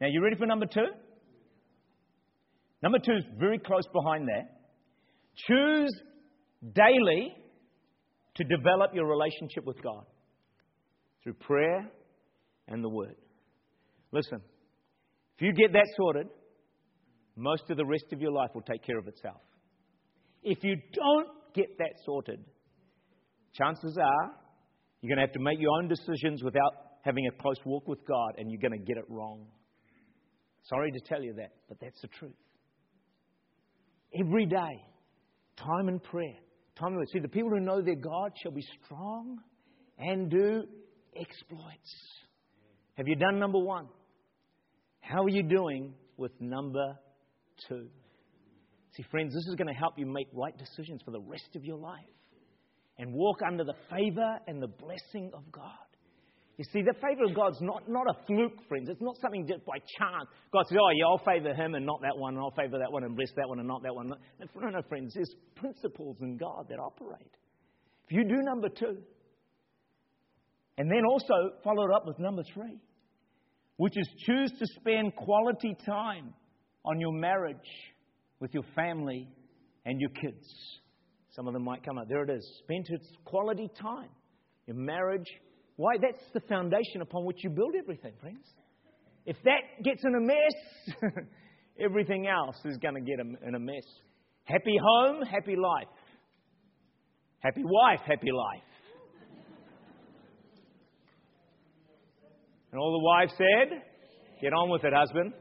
Now, 0.00 0.06
you 0.08 0.22
ready 0.22 0.36
for 0.36 0.46
number 0.46 0.66
two? 0.66 0.86
Number 2.80 2.98
two 2.98 3.12
is 3.12 3.24
very 3.38 3.58
close 3.58 3.84
behind 3.92 4.28
that. 4.28 4.60
Choose 5.48 5.90
daily 6.74 7.34
to 8.42 8.56
develop 8.56 8.94
your 8.94 9.06
relationship 9.06 9.64
with 9.64 9.82
God 9.82 10.04
through 11.22 11.34
prayer 11.34 11.90
and 12.68 12.82
the 12.82 12.88
Word. 12.88 13.14
Listen, 14.12 14.40
if 15.36 15.42
you 15.42 15.52
get 15.52 15.72
that 15.72 15.86
sorted, 15.96 16.26
most 17.36 17.64
of 17.70 17.76
the 17.76 17.86
rest 17.86 18.04
of 18.12 18.20
your 18.20 18.32
life 18.32 18.50
will 18.54 18.62
take 18.62 18.84
care 18.84 18.98
of 18.98 19.06
itself. 19.08 19.40
If 20.42 20.58
you 20.62 20.76
don't 20.92 21.28
get 21.54 21.78
that 21.78 21.94
sorted, 22.04 22.40
chances 23.54 23.96
are 23.98 24.34
you're 25.00 25.08
going 25.14 25.18
to 25.18 25.26
have 25.26 25.32
to 25.32 25.40
make 25.40 25.58
your 25.58 25.70
own 25.78 25.88
decisions 25.88 26.42
without 26.42 26.72
having 27.02 27.26
a 27.26 27.42
close 27.42 27.56
walk 27.64 27.88
with 27.88 27.98
God, 28.06 28.34
and 28.38 28.50
you're 28.50 28.60
going 28.60 28.78
to 28.78 28.84
get 28.84 28.96
it 28.96 29.04
wrong. 29.08 29.46
Sorry 30.64 30.92
to 30.92 31.00
tell 31.00 31.22
you 31.22 31.34
that, 31.34 31.50
but 31.68 31.78
that's 31.80 32.00
the 32.00 32.08
truth. 32.18 32.36
Every 34.18 34.46
day, 34.46 34.84
time 35.56 35.88
in 35.88 35.98
prayer. 35.98 36.38
Time 36.78 36.98
See, 37.12 37.18
the 37.18 37.28
people 37.28 37.50
who 37.50 37.60
know 37.60 37.82
their 37.82 37.96
God 37.96 38.32
shall 38.42 38.52
be 38.52 38.64
strong 38.84 39.38
and 39.98 40.30
do 40.30 40.64
exploits. 41.14 41.94
Have 42.94 43.08
you 43.08 43.16
done 43.16 43.38
number 43.38 43.58
one? 43.58 43.88
How 45.00 45.22
are 45.24 45.28
you 45.28 45.42
doing 45.42 45.94
with 46.16 46.32
number 46.40 46.96
two? 47.68 47.88
See, 48.96 49.04
friends, 49.10 49.34
this 49.34 49.46
is 49.46 49.54
going 49.54 49.68
to 49.68 49.78
help 49.78 49.98
you 49.98 50.06
make 50.06 50.28
right 50.32 50.54
decisions 50.56 51.00
for 51.04 51.10
the 51.10 51.20
rest 51.20 51.56
of 51.56 51.64
your 51.64 51.78
life 51.78 52.04
and 52.98 53.12
walk 53.14 53.40
under 53.46 53.64
the 53.64 53.74
favor 53.90 54.38
and 54.46 54.62
the 54.62 54.68
blessing 54.68 55.30
of 55.34 55.50
God. 55.50 55.91
You 56.58 56.64
see, 56.70 56.82
the 56.82 56.94
favor 56.94 57.24
of 57.24 57.34
God's 57.34 57.60
not, 57.60 57.88
not 57.88 58.06
a 58.08 58.26
fluke, 58.26 58.68
friends. 58.68 58.88
It's 58.90 59.00
not 59.00 59.16
something 59.22 59.46
just 59.46 59.64
by 59.64 59.78
chance. 59.98 60.28
God 60.52 60.64
says, 60.68 60.78
oh, 60.80 60.90
yeah, 60.90 61.06
I'll 61.06 61.24
favor 61.24 61.54
him 61.54 61.74
and 61.74 61.86
not 61.86 62.02
that 62.02 62.16
one, 62.16 62.34
and 62.34 62.42
I'll 62.42 62.54
favor 62.54 62.78
that 62.78 62.92
one 62.92 63.04
and 63.04 63.16
bless 63.16 63.30
that 63.36 63.48
one 63.48 63.58
and 63.58 63.66
not 63.66 63.82
that 63.82 63.94
one. 63.94 64.08
No, 64.08 64.68
no, 64.68 64.82
friends. 64.88 65.14
There's 65.14 65.34
principles 65.56 66.18
in 66.20 66.36
God 66.36 66.66
that 66.68 66.78
operate. 66.78 67.36
If 68.08 68.16
you 68.16 68.24
do 68.24 68.42
number 68.42 68.68
two, 68.68 68.98
and 70.76 70.90
then 70.90 71.04
also 71.08 71.34
follow 71.64 71.84
it 71.84 71.94
up 71.94 72.06
with 72.06 72.18
number 72.18 72.42
three, 72.52 72.78
which 73.76 73.96
is 73.96 74.08
choose 74.26 74.52
to 74.58 74.66
spend 74.80 75.16
quality 75.16 75.74
time 75.86 76.34
on 76.84 77.00
your 77.00 77.12
marriage 77.12 77.56
with 78.40 78.52
your 78.52 78.64
family 78.74 79.28
and 79.86 80.00
your 80.00 80.10
kids. 80.10 80.46
Some 81.30 81.46
of 81.46 81.54
them 81.54 81.64
might 81.64 81.82
come 81.82 81.96
up. 81.96 82.08
There 82.08 82.22
it 82.22 82.30
is. 82.30 82.60
Spend 82.64 82.86
quality 83.24 83.70
time. 83.80 84.10
Your 84.66 84.76
marriage. 84.76 85.26
Why? 85.82 85.94
That's 86.00 86.22
the 86.32 86.38
foundation 86.48 87.00
upon 87.02 87.24
which 87.24 87.42
you 87.42 87.50
build 87.50 87.74
everything, 87.76 88.12
friends. 88.20 88.46
If 89.26 89.36
that 89.42 89.82
gets 89.82 90.04
in 90.04 90.14
a 90.14 90.20
mess, 90.20 91.24
everything 91.84 92.28
else 92.28 92.54
is 92.64 92.76
going 92.76 92.94
to 92.94 93.00
get 93.00 93.18
in 93.18 93.54
a 93.56 93.58
mess. 93.58 93.82
Happy 94.44 94.76
home, 94.80 95.22
happy 95.22 95.56
life. 95.56 95.88
Happy 97.40 97.64
wife, 97.64 97.98
happy 98.06 98.30
life. 98.30 98.62
And 102.70 102.80
all 102.80 102.92
the 102.92 103.04
wives 103.04 103.32
said, 103.36 103.82
Get 104.40 104.52
on 104.52 104.70
with 104.70 104.84
it, 104.84 104.92
husband. 104.94 105.32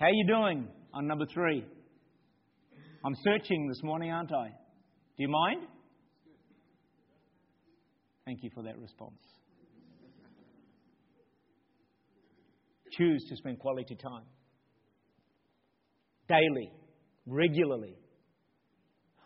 How 0.00 0.08
you 0.08 0.26
doing 0.26 0.66
on 0.92 1.06
number 1.06 1.26
three? 1.32 1.64
I'm 3.04 3.14
searching 3.22 3.68
this 3.68 3.80
morning, 3.84 4.10
aren't 4.10 4.32
I? 4.32 4.48
Do 4.48 5.22
you 5.22 5.28
mind? 5.28 5.68
Thank 8.24 8.42
you 8.42 8.50
for 8.54 8.62
that 8.62 8.78
response. 8.78 9.20
Choose 12.92 13.24
to 13.30 13.36
spend 13.36 13.58
quality 13.58 13.96
time. 13.96 14.24
Daily, 16.28 16.70
regularly. 17.26 17.96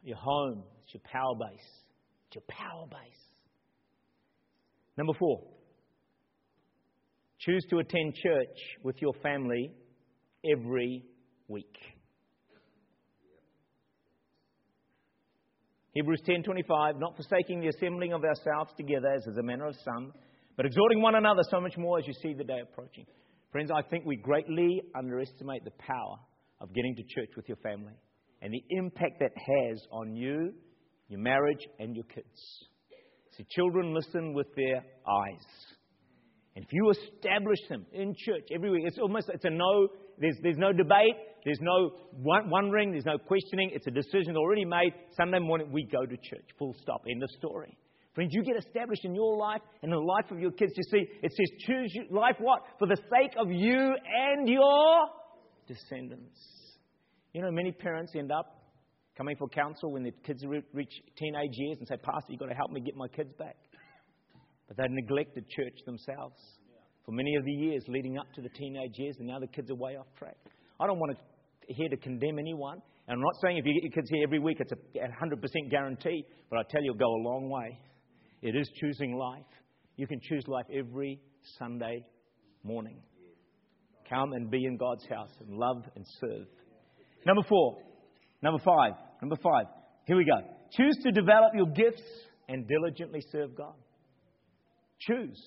Your 0.02 0.16
home, 0.16 0.62
it's 0.85 0.94
your 0.94 1.02
power 1.04 1.35
base. 1.35 1.66
It's 2.28 2.37
your 2.37 2.44
power 2.48 2.87
base. 2.88 3.22
Number 4.96 5.12
four, 5.18 5.42
choose 7.40 7.64
to 7.70 7.78
attend 7.78 8.14
church 8.14 8.56
with 8.82 8.96
your 9.02 9.12
family 9.22 9.72
every 10.50 11.04
week. 11.48 11.76
Hebrews 15.96 16.20
10:25 16.28 16.98
not 16.98 17.16
forsaking 17.16 17.61
the 17.61 17.68
assembling 17.68 18.12
of 18.12 18.22
ourselves 18.22 18.70
together 18.76 19.09
as 19.16 19.26
is 19.26 19.38
a 19.38 19.42
manner 19.42 19.64
of 19.64 19.74
some 19.82 20.12
but 20.54 20.66
exhorting 20.66 21.00
one 21.00 21.14
another 21.14 21.40
so 21.50 21.59
much 21.59 21.74
more 21.78 21.98
as 21.98 22.06
you 22.06 22.12
see 22.20 22.35
the 22.35 22.44
day 22.44 22.61
approaching. 22.61 23.06
Friends, 23.50 23.70
I 23.74 23.80
think 23.80 24.04
we 24.04 24.16
greatly 24.16 24.82
underestimate 24.94 25.64
the 25.64 25.70
power 25.78 26.18
of 26.61 26.74
getting 26.74 26.96
to 26.96 27.02
church 27.02 27.30
with 27.35 27.48
your 27.48 27.56
family 27.62 27.94
and 28.42 28.52
the 28.52 28.62
impact 28.76 29.20
that 29.20 29.30
has 29.35 29.80
on 29.90 30.14
you, 30.14 30.52
your 31.09 31.20
marriage 31.20 31.66
and 31.78 31.94
your 31.94 32.04
kids. 32.04 32.66
See, 33.38 33.46
children 33.48 33.94
listen 33.94 34.35
with 34.35 34.48
their 34.54 34.76
eyes. 34.76 35.46
And 36.56 36.62
if 36.62 36.70
you 36.72 36.90
establish 36.90 37.61
them 37.70 37.87
in 37.94 38.14
church 38.18 38.48
every 38.54 38.70
week, 38.70 38.82
it's 38.85 38.98
almost 38.98 39.30
it's 39.32 39.46
a 39.46 39.50
no 39.50 39.88
there's, 40.18 40.37
there's 40.42 40.59
no 40.59 40.74
debate. 40.74 41.16
There's 41.46 41.61
no 41.61 41.92
wondering. 42.18 42.90
There's 42.90 43.06
no 43.06 43.18
questioning. 43.18 43.70
It's 43.72 43.87
a 43.87 43.92
decision 43.92 44.37
already 44.37 44.64
made. 44.64 44.92
Sunday 45.16 45.38
morning, 45.38 45.70
we 45.70 45.85
go 45.85 46.04
to 46.04 46.16
church. 46.16 46.44
Full 46.59 46.74
stop. 46.82 47.04
End 47.09 47.22
of 47.22 47.30
story. 47.38 47.78
Friends, 48.16 48.32
you 48.35 48.42
get 48.42 48.56
established 48.56 49.04
in 49.04 49.14
your 49.14 49.37
life 49.37 49.61
and 49.82 49.92
in 49.92 49.96
the 49.96 50.04
life 50.04 50.28
of 50.32 50.40
your 50.40 50.50
kids. 50.50 50.72
You 50.74 50.82
see, 50.90 51.06
it 51.22 51.30
says, 51.30 51.66
choose 51.66 51.96
life 52.11 52.35
what? 52.40 52.62
For 52.80 52.88
the 52.88 52.96
sake 52.96 53.35
of 53.38 53.52
you 53.52 53.94
and 54.35 54.48
your 54.48 55.06
descendants. 55.68 56.40
You 57.32 57.42
know, 57.42 57.52
many 57.52 57.70
parents 57.70 58.12
end 58.16 58.32
up 58.32 58.64
coming 59.16 59.37
for 59.37 59.48
counsel 59.48 59.92
when 59.92 60.02
their 60.02 60.12
kids 60.24 60.42
reach 60.46 60.92
teenage 61.16 61.52
years 61.52 61.76
and 61.78 61.87
say, 61.87 61.96
Pastor, 61.96 62.32
you've 62.32 62.40
got 62.40 62.48
to 62.48 62.54
help 62.54 62.72
me 62.72 62.80
get 62.80 62.96
my 62.96 63.06
kids 63.06 63.32
back. 63.38 63.56
But 64.66 64.78
they've 64.78 64.90
neglected 64.90 65.48
church 65.48 65.78
themselves 65.87 66.40
for 67.04 67.12
many 67.12 67.37
of 67.37 67.44
the 67.44 67.52
years 67.52 67.85
leading 67.87 68.18
up 68.18 68.26
to 68.35 68.42
the 68.42 68.48
teenage 68.48 68.98
years, 68.98 69.14
and 69.20 69.28
now 69.28 69.38
the 69.38 69.46
kids 69.46 69.70
are 69.70 69.76
way 69.76 69.96
off 69.96 70.06
track. 70.18 70.37
I 70.80 70.87
don't 70.88 70.98
want 70.98 71.16
to 71.16 71.18
here 71.68 71.88
to 71.88 71.96
condemn 71.96 72.38
anyone, 72.38 72.81
and 73.09 73.14
I'm 73.14 73.20
not 73.20 73.35
saying 73.42 73.59
if 73.59 73.66
you 73.66 73.74
get 73.74 73.83
your 73.85 73.92
kids 73.92 74.11
here 74.11 74.22
every 74.24 74.38
week 74.38 74.59
it's 74.61 74.72
a 74.72 74.98
100% 74.98 75.70
guarantee, 75.70 76.24
but 76.50 76.59
I 76.59 76.62
tell 76.68 76.83
you, 76.83 76.92
it'll 76.92 76.98
go 76.98 77.12
a 77.12 77.22
long 77.22 77.48
way. 77.48 77.79
It 78.42 78.57
is 78.57 78.68
choosing 78.81 79.16
life. 79.16 79.44
You 79.96 80.07
can 80.07 80.20
choose 80.20 80.44
life 80.46 80.66
every 80.72 81.20
Sunday 81.59 82.05
morning. 82.62 83.00
Come 84.09 84.33
and 84.33 84.50
be 84.50 84.64
in 84.64 84.76
God's 84.76 85.07
house 85.09 85.31
and 85.40 85.57
love 85.57 85.85
and 85.94 86.05
serve. 86.20 86.46
Number 87.26 87.42
four. 87.48 87.79
Number 88.42 88.62
five. 88.64 88.92
Number 89.20 89.37
five. 89.37 89.66
Here 90.07 90.16
we 90.16 90.24
go. 90.24 90.46
Choose 90.72 90.96
to 91.02 91.11
develop 91.11 91.52
your 91.55 91.66
gifts 91.66 92.02
and 92.48 92.68
diligently 92.68 93.22
serve 93.33 93.57
God. 93.57 93.74
Choose. 95.00 95.40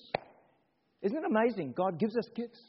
Isn't 1.02 1.16
it 1.16 1.24
amazing? 1.24 1.74
God 1.76 1.98
gives 1.98 2.16
us 2.16 2.28
gifts. 2.34 2.60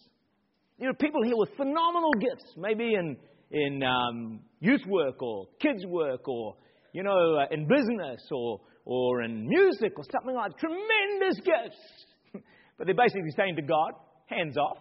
There 0.80 0.90
are 0.90 0.94
people 0.94 1.22
here 1.24 1.36
with 1.36 1.50
phenomenal 1.58 2.12
gifts, 2.14 2.54
maybe 2.58 2.94
in, 2.96 3.18
in 3.52 3.84
um, 3.84 4.40
youth 4.60 4.82
work 4.88 5.22
or 5.22 5.48
kids' 5.60 5.86
work 5.86 6.28
or, 6.28 6.56
you 6.94 7.04
know, 7.04 7.38
uh, 7.38 7.46
in 7.52 7.68
business 7.68 8.22
or, 8.32 8.62
or 8.86 9.22
in 9.24 9.48
music 9.48 9.94
or 9.98 10.04
something 10.12 10.36
like 10.36 10.52
that. 10.52 10.60
Tremendous 10.60 11.36
gifts. 11.44 12.44
but 12.78 12.88
they're 12.88 12.96
basically 12.96 13.32
saying 13.36 13.56
to 13.58 13.62
God, 13.62 13.92
hands 14.28 14.58
off. 14.58 14.78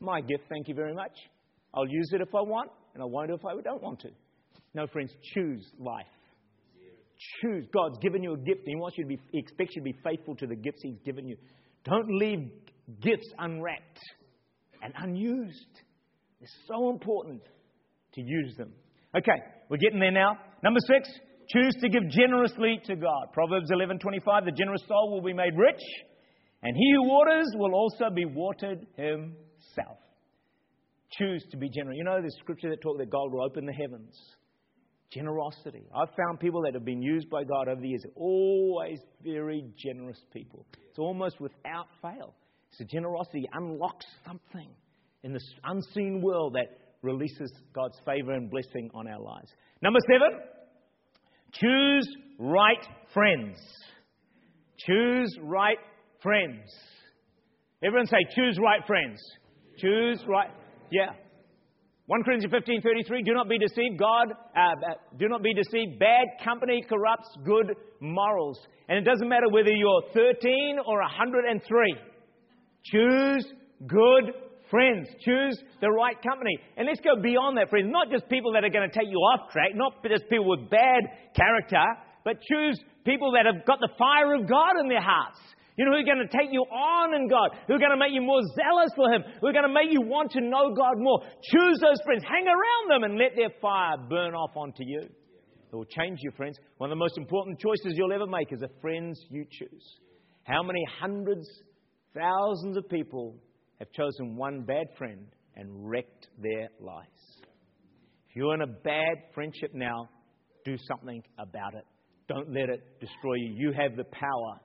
My 0.00 0.20
gift, 0.20 0.44
thank 0.48 0.68
you 0.68 0.74
very 0.74 0.94
much. 0.94 1.12
I'll 1.74 1.88
use 1.88 2.10
it 2.12 2.20
if 2.20 2.34
I 2.34 2.40
want, 2.40 2.70
and 2.94 3.02
I 3.02 3.06
won't 3.06 3.30
if 3.30 3.44
I 3.44 3.60
don't 3.62 3.82
want 3.82 4.00
to. 4.00 4.08
No, 4.74 4.86
friends, 4.86 5.12
choose 5.34 5.64
life. 5.78 6.06
Choose. 7.42 7.66
God's 7.72 7.98
given 7.98 8.22
you 8.22 8.32
a 8.32 8.38
gift, 8.38 8.60
and 8.60 8.68
He 8.68 8.76
wants 8.76 8.96
you 8.96 9.04
to 9.04 9.08
be, 9.08 9.18
He 9.30 9.38
expects 9.38 9.76
you 9.76 9.82
to 9.82 9.84
be 9.84 9.94
faithful 10.02 10.34
to 10.36 10.46
the 10.46 10.56
gifts 10.56 10.80
He's 10.82 10.98
given 11.04 11.28
you. 11.28 11.36
Don't 11.84 12.08
leave 12.08 12.50
gifts 13.02 13.28
unwrapped 13.38 13.98
and 14.82 14.94
unused. 14.96 15.82
It's 16.40 16.54
so 16.66 16.88
important 16.88 17.42
to 18.14 18.20
use 18.20 18.54
them. 18.56 18.72
Okay, 19.16 19.38
we're 19.68 19.78
getting 19.78 20.00
there 20.00 20.12
now. 20.12 20.38
Number 20.62 20.80
six, 20.86 21.08
choose 21.48 21.74
to 21.80 21.88
give 21.88 22.08
generously 22.10 22.80
to 22.84 22.96
God. 22.96 23.32
Proverbs 23.32 23.70
11:25, 23.70 24.44
the 24.44 24.52
generous 24.52 24.82
soul 24.86 25.12
will 25.12 25.22
be 25.22 25.32
made 25.32 25.56
rich, 25.56 25.82
and 26.62 26.76
he 26.76 26.92
who 26.96 27.08
waters 27.08 27.46
will 27.54 27.74
also 27.74 28.10
be 28.10 28.24
watered 28.24 28.86
himself. 28.96 29.98
Choose 31.18 31.44
to 31.50 31.56
be 31.56 31.68
generous. 31.68 31.96
You 31.96 32.04
know, 32.04 32.22
the 32.22 32.30
scripture 32.40 32.70
that 32.70 32.80
talk 32.80 32.98
that 32.98 33.10
God 33.10 33.32
will 33.32 33.42
open 33.42 33.66
the 33.66 33.72
heavens 33.72 34.16
Generosity. 35.10 35.82
I've 35.92 36.14
found 36.16 36.38
people 36.38 36.62
that 36.62 36.74
have 36.74 36.84
been 36.84 37.02
used 37.02 37.28
by 37.30 37.42
God 37.42 37.66
over 37.66 37.80
the 37.80 37.88
years, 37.88 38.04
always 38.14 39.00
very 39.24 39.64
generous 39.76 40.20
people. 40.32 40.64
It's 40.88 41.00
almost 41.00 41.40
without 41.40 41.88
fail. 42.00 42.34
So 42.72 42.84
generosity 42.84 43.48
unlocks 43.52 44.06
something 44.24 44.68
in 45.24 45.32
this 45.32 45.44
unseen 45.64 46.22
world 46.22 46.54
that 46.54 46.78
releases 47.02 47.52
God's 47.74 47.98
favor 48.04 48.32
and 48.32 48.50
blessing 48.50 48.90
on 48.94 49.08
our 49.08 49.20
lives. 49.20 49.50
Number 49.82 50.00
seven, 50.10 50.40
choose 51.52 52.08
right 52.38 52.86
friends. 53.12 53.56
Choose 54.86 55.36
right 55.42 55.78
friends. 56.22 56.68
Everyone 57.82 58.06
say, 58.06 58.18
choose 58.34 58.58
right 58.62 58.80
friends. 58.86 59.20
Choose 59.78 60.22
right. 60.28 60.50
Yeah. 60.90 61.12
1 62.06 62.24
Corinthians 62.24 62.52
15 62.52 62.82
33, 62.82 63.22
do 63.22 63.34
not 63.34 63.48
be 63.48 63.56
deceived. 63.56 63.98
God, 63.98 64.32
uh, 64.56 64.60
uh, 64.60 64.94
do 65.16 65.28
not 65.28 65.42
be 65.42 65.54
deceived. 65.54 65.98
Bad 65.98 66.26
company 66.44 66.84
corrupts 66.88 67.28
good 67.44 67.76
morals. 68.00 68.58
And 68.88 68.98
it 68.98 69.08
doesn't 69.08 69.28
matter 69.28 69.48
whether 69.48 69.70
you're 69.70 70.02
13 70.12 70.78
or 70.86 70.98
103. 71.00 71.94
Choose 72.84 73.46
good 73.86 74.34
friends. 74.70 75.08
Choose 75.20 75.58
the 75.80 75.90
right 75.90 76.16
company. 76.22 76.58
And 76.76 76.86
let's 76.86 77.00
go 77.00 77.20
beyond 77.20 77.58
that, 77.58 77.68
friends. 77.70 77.90
Not 77.90 78.10
just 78.10 78.28
people 78.28 78.52
that 78.54 78.64
are 78.64 78.70
going 78.70 78.88
to 78.88 78.94
take 78.94 79.08
you 79.10 79.18
off 79.18 79.50
track, 79.52 79.74
not 79.74 80.02
just 80.06 80.30
people 80.30 80.48
with 80.48 80.70
bad 80.70 81.02
character, 81.34 81.84
but 82.24 82.40
choose 82.40 82.78
people 83.04 83.32
that 83.32 83.46
have 83.46 83.66
got 83.66 83.80
the 83.80 83.90
fire 83.98 84.34
of 84.34 84.48
God 84.48 84.78
in 84.80 84.88
their 84.88 85.02
hearts. 85.02 85.38
You 85.76 85.86
know, 85.86 85.92
who 85.92 86.02
are 86.02 86.14
going 86.14 86.20
to 86.20 86.36
take 86.36 86.52
you 86.52 86.60
on 86.60 87.14
in 87.14 87.28
God, 87.28 87.56
who 87.66 87.74
are 87.74 87.78
going 87.78 87.94
to 87.94 87.96
make 87.96 88.12
you 88.12 88.20
more 88.20 88.42
zealous 88.52 88.92
for 88.94 89.08
Him, 89.08 89.22
who 89.40 89.48
are 89.48 89.56
going 89.56 89.66
to 89.66 89.72
make 89.72 89.88
you 89.90 90.02
want 90.02 90.30
to 90.32 90.40
know 90.42 90.74
God 90.76 90.98
more. 90.98 91.22
Choose 91.40 91.78
those 91.80 91.96
friends, 92.04 92.22
hang 92.28 92.44
around 92.44 92.84
them, 92.90 93.04
and 93.04 93.16
let 93.16 93.32
their 93.34 93.48
fire 93.62 93.96
burn 93.96 94.34
off 94.34 94.56
onto 94.56 94.84
you. 94.84 95.00
It 95.00 95.76
will 95.76 95.86
change 95.86 96.18
you, 96.20 96.32
friends. 96.36 96.58
One 96.78 96.90
of 96.90 96.98
the 96.98 97.00
most 97.00 97.16
important 97.16 97.60
choices 97.60 97.94
you'll 97.96 98.12
ever 98.12 98.26
make 98.26 98.52
is 98.52 98.60
the 98.60 98.68
friends 98.82 99.24
you 99.30 99.46
choose. 99.50 99.96
How 100.42 100.62
many 100.62 100.84
hundreds, 101.00 101.48
thousands 102.12 102.76
of 102.76 102.88
people 102.88 103.36
have 103.80 103.90
chosen 103.92 104.36
one 104.36 104.62
bad 104.62 104.86
friend 104.96 105.26
and 105.56 105.88
wrecked 105.88 106.28
their 106.38 106.68
lives? 106.80 107.08
If 108.28 108.36
you're 108.36 108.54
in 108.54 108.62
a 108.62 108.66
bad 108.66 109.16
friendship 109.34 109.74
now, 109.74 110.08
do 110.64 110.76
something 110.86 111.22
about 111.38 111.74
it. 111.74 111.84
Don't 112.28 112.52
let 112.52 112.68
it 112.68 113.00
destroy 113.00 113.34
you. 113.34 113.54
You 113.56 113.72
have 113.72 113.96
the 113.96 114.04
power 114.04 114.60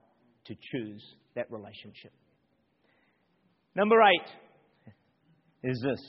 to 0.45 0.55
choose 0.71 1.03
that 1.35 1.49
relationship. 1.49 2.11
Number 3.75 3.95
eight 4.01 4.91
is 5.63 5.81
this. 5.81 5.99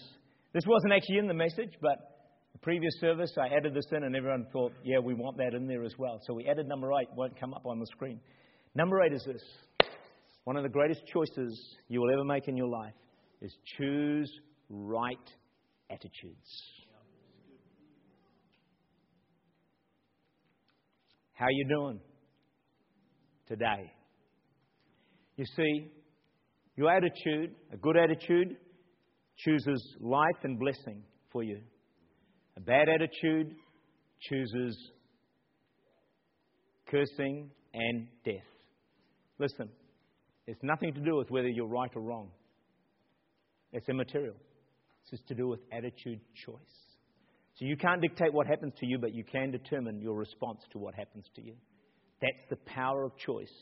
This 0.53 0.65
wasn't 0.67 0.93
actually 0.93 1.19
in 1.19 1.29
the 1.29 1.35
message, 1.35 1.73
but 1.81 1.97
the 2.53 2.59
previous 2.59 2.93
service 3.01 3.31
I 3.41 3.55
added 3.55 3.75
this 3.75 3.87
in, 3.93 4.05
and 4.05 4.15
everyone 4.15 4.47
thought, 4.53 4.73
yeah, 4.85 4.99
we 4.99 5.15
want 5.15 5.37
that 5.39 5.55
in 5.55 5.67
there 5.67 5.85
as 5.85 5.95
well. 5.99 6.21
So 6.27 6.35
we 6.35 6.47
added 6.47 6.69
number 6.69 6.91
eight, 7.01 7.09
won't 7.17 7.39
come 7.39 7.55
up 7.55 7.65
on 7.65 7.79
the 7.79 7.87
screen. 7.87 8.21
Number 8.75 9.03
eight 9.03 9.13
is 9.13 9.25
this 9.27 9.43
one 10.47 10.57
of 10.57 10.63
the 10.63 10.69
greatest 10.69 11.05
choices 11.13 11.77
you 11.89 12.01
will 12.01 12.13
ever 12.13 12.23
make 12.23 12.47
in 12.47 12.57
your 12.57 12.69
life 12.69 12.95
is 13.43 13.53
choose 13.77 14.33
right 14.71 15.17
attitudes. 15.91 16.63
How 21.33 21.47
you 21.51 21.67
doing 21.69 21.99
today? 23.49 23.93
You 25.35 25.47
see, 25.57 25.91
your 26.77 26.93
attitude, 26.93 27.57
a 27.73 27.77
good 27.77 27.97
attitude, 27.97 28.57
chooses 29.39 29.97
life 30.01 30.45
and 30.45 30.61
blessing 30.61 31.03
for 31.33 31.43
you. 31.43 31.59
A 32.57 32.61
bad 32.61 32.89
attitude 32.89 33.53
chooses 34.21 34.79
cursing 36.89 37.51
and 37.75 38.07
death. 38.25 38.47
Listen, 39.41 39.69
it's 40.47 40.63
nothing 40.63 40.95
to 40.95 41.01
do 41.01 41.17
with 41.17 41.31
whether 41.31 41.49
you're 41.49 41.67
right 41.67 41.91
or 41.95 42.03
wrong. 42.03 42.31
It's 43.73 43.89
immaterial. 43.89 44.37
This 45.11 45.21
is 45.21 45.27
to 45.29 45.35
do 45.35 45.49
with 45.49 45.61
attitude 45.73 46.21
choice. 46.45 46.77
So 47.59 47.65
you 47.65 47.77
can't 47.77 48.03
dictate 48.03 48.33
what 48.33 48.47
happens 48.47 48.75
to 48.81 48.87
you, 48.87 48.99
but 48.99 49.15
you 49.15 49.25
can 49.25 49.51
determine 49.51 50.01
your 50.01 50.15
response 50.15 50.61
to 50.73 50.79
what 50.79 50.95
happens 50.95 51.25
to 51.37 51.43
you. 51.43 51.55
That's 52.21 52.51
the 52.51 52.57
power 52.67 53.05
of 53.05 53.17
choice 53.17 53.53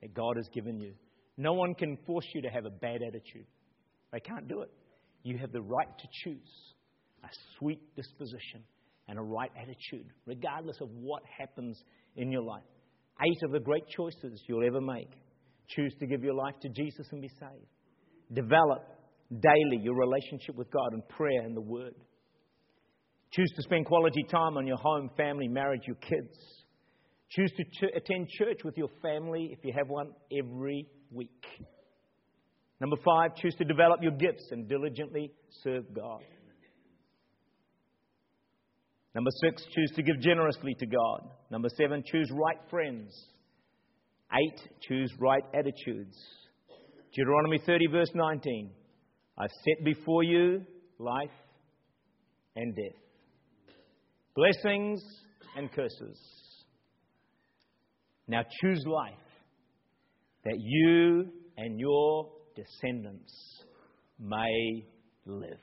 that 0.00 0.14
God 0.14 0.36
has 0.36 0.48
given 0.54 0.80
you. 0.80 0.92
No 1.36 1.52
one 1.54 1.74
can 1.74 1.98
force 2.06 2.26
you 2.34 2.42
to 2.42 2.48
have 2.48 2.64
a 2.64 2.70
bad 2.70 3.00
attitude. 3.06 3.46
They 4.12 4.20
can't 4.20 4.48
do 4.48 4.62
it. 4.62 4.70
You 5.22 5.38
have 5.38 5.52
the 5.52 5.62
right 5.62 5.88
to 5.98 6.08
choose 6.24 6.74
a 7.22 7.28
sweet 7.58 7.80
disposition 7.96 8.62
and 9.08 9.18
a 9.18 9.22
right 9.22 9.50
attitude, 9.56 10.06
regardless 10.26 10.76
of 10.80 10.88
what 10.90 11.22
happens 11.38 11.82
in 12.16 12.30
your 12.30 12.42
life. 12.42 12.62
Eight 13.22 13.42
of 13.44 13.52
the 13.52 13.60
great 13.60 13.86
choices 13.96 14.42
you'll 14.46 14.66
ever 14.66 14.80
make. 14.80 15.10
Choose 15.76 15.94
to 16.00 16.06
give 16.06 16.22
your 16.22 16.34
life 16.34 16.54
to 16.62 16.68
Jesus 16.68 17.06
and 17.12 17.20
be 17.22 17.28
saved. 17.28 17.66
Develop 18.32 18.82
daily 19.30 19.82
your 19.82 19.94
relationship 19.94 20.56
with 20.56 20.70
God 20.70 20.92
in 20.94 21.02
prayer 21.08 21.42
and 21.42 21.56
the 21.56 21.60
Word. 21.60 21.94
Choose 23.32 23.52
to 23.56 23.62
spend 23.62 23.86
quality 23.86 24.24
time 24.28 24.56
on 24.56 24.66
your 24.66 24.76
home, 24.76 25.10
family, 25.16 25.46
marriage, 25.46 25.82
your 25.86 25.96
kids. 25.96 26.36
Choose 27.30 27.52
to 27.56 27.64
ch- 27.64 27.92
attend 27.94 28.28
church 28.28 28.60
with 28.64 28.76
your 28.76 28.88
family, 29.00 29.50
if 29.52 29.64
you 29.64 29.72
have 29.76 29.88
one, 29.88 30.08
every 30.36 30.88
week. 31.12 31.44
Number 32.80 32.96
five, 33.04 33.36
choose 33.36 33.54
to 33.56 33.64
develop 33.64 34.02
your 34.02 34.12
gifts 34.12 34.48
and 34.50 34.68
diligently 34.68 35.30
serve 35.62 35.84
God. 35.94 36.22
Number 39.14 39.30
six, 39.44 39.62
choose 39.74 39.92
to 39.96 40.02
give 40.02 40.20
generously 40.20 40.74
to 40.78 40.86
God. 40.86 41.30
Number 41.50 41.68
seven, 41.76 42.02
choose 42.10 42.30
right 42.32 42.58
friends. 42.68 43.12
Eight, 44.32 44.68
choose 44.82 45.12
right 45.18 45.42
attitudes. 45.54 46.16
Deuteronomy 47.14 47.58
30, 47.66 47.86
verse 47.88 48.10
19. 48.14 48.70
I've 49.38 49.50
set 49.64 49.84
before 49.84 50.22
you 50.22 50.64
life 50.98 51.30
and 52.56 52.74
death, 52.76 53.74
blessings 54.36 55.02
and 55.56 55.72
curses. 55.72 56.18
Now 58.28 58.42
choose 58.62 58.84
life 58.86 59.14
that 60.44 60.56
you 60.58 61.26
and 61.56 61.80
your 61.80 62.30
descendants 62.54 63.32
may 64.20 64.84
live. 65.26 65.58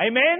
Amen? 0.00 0.38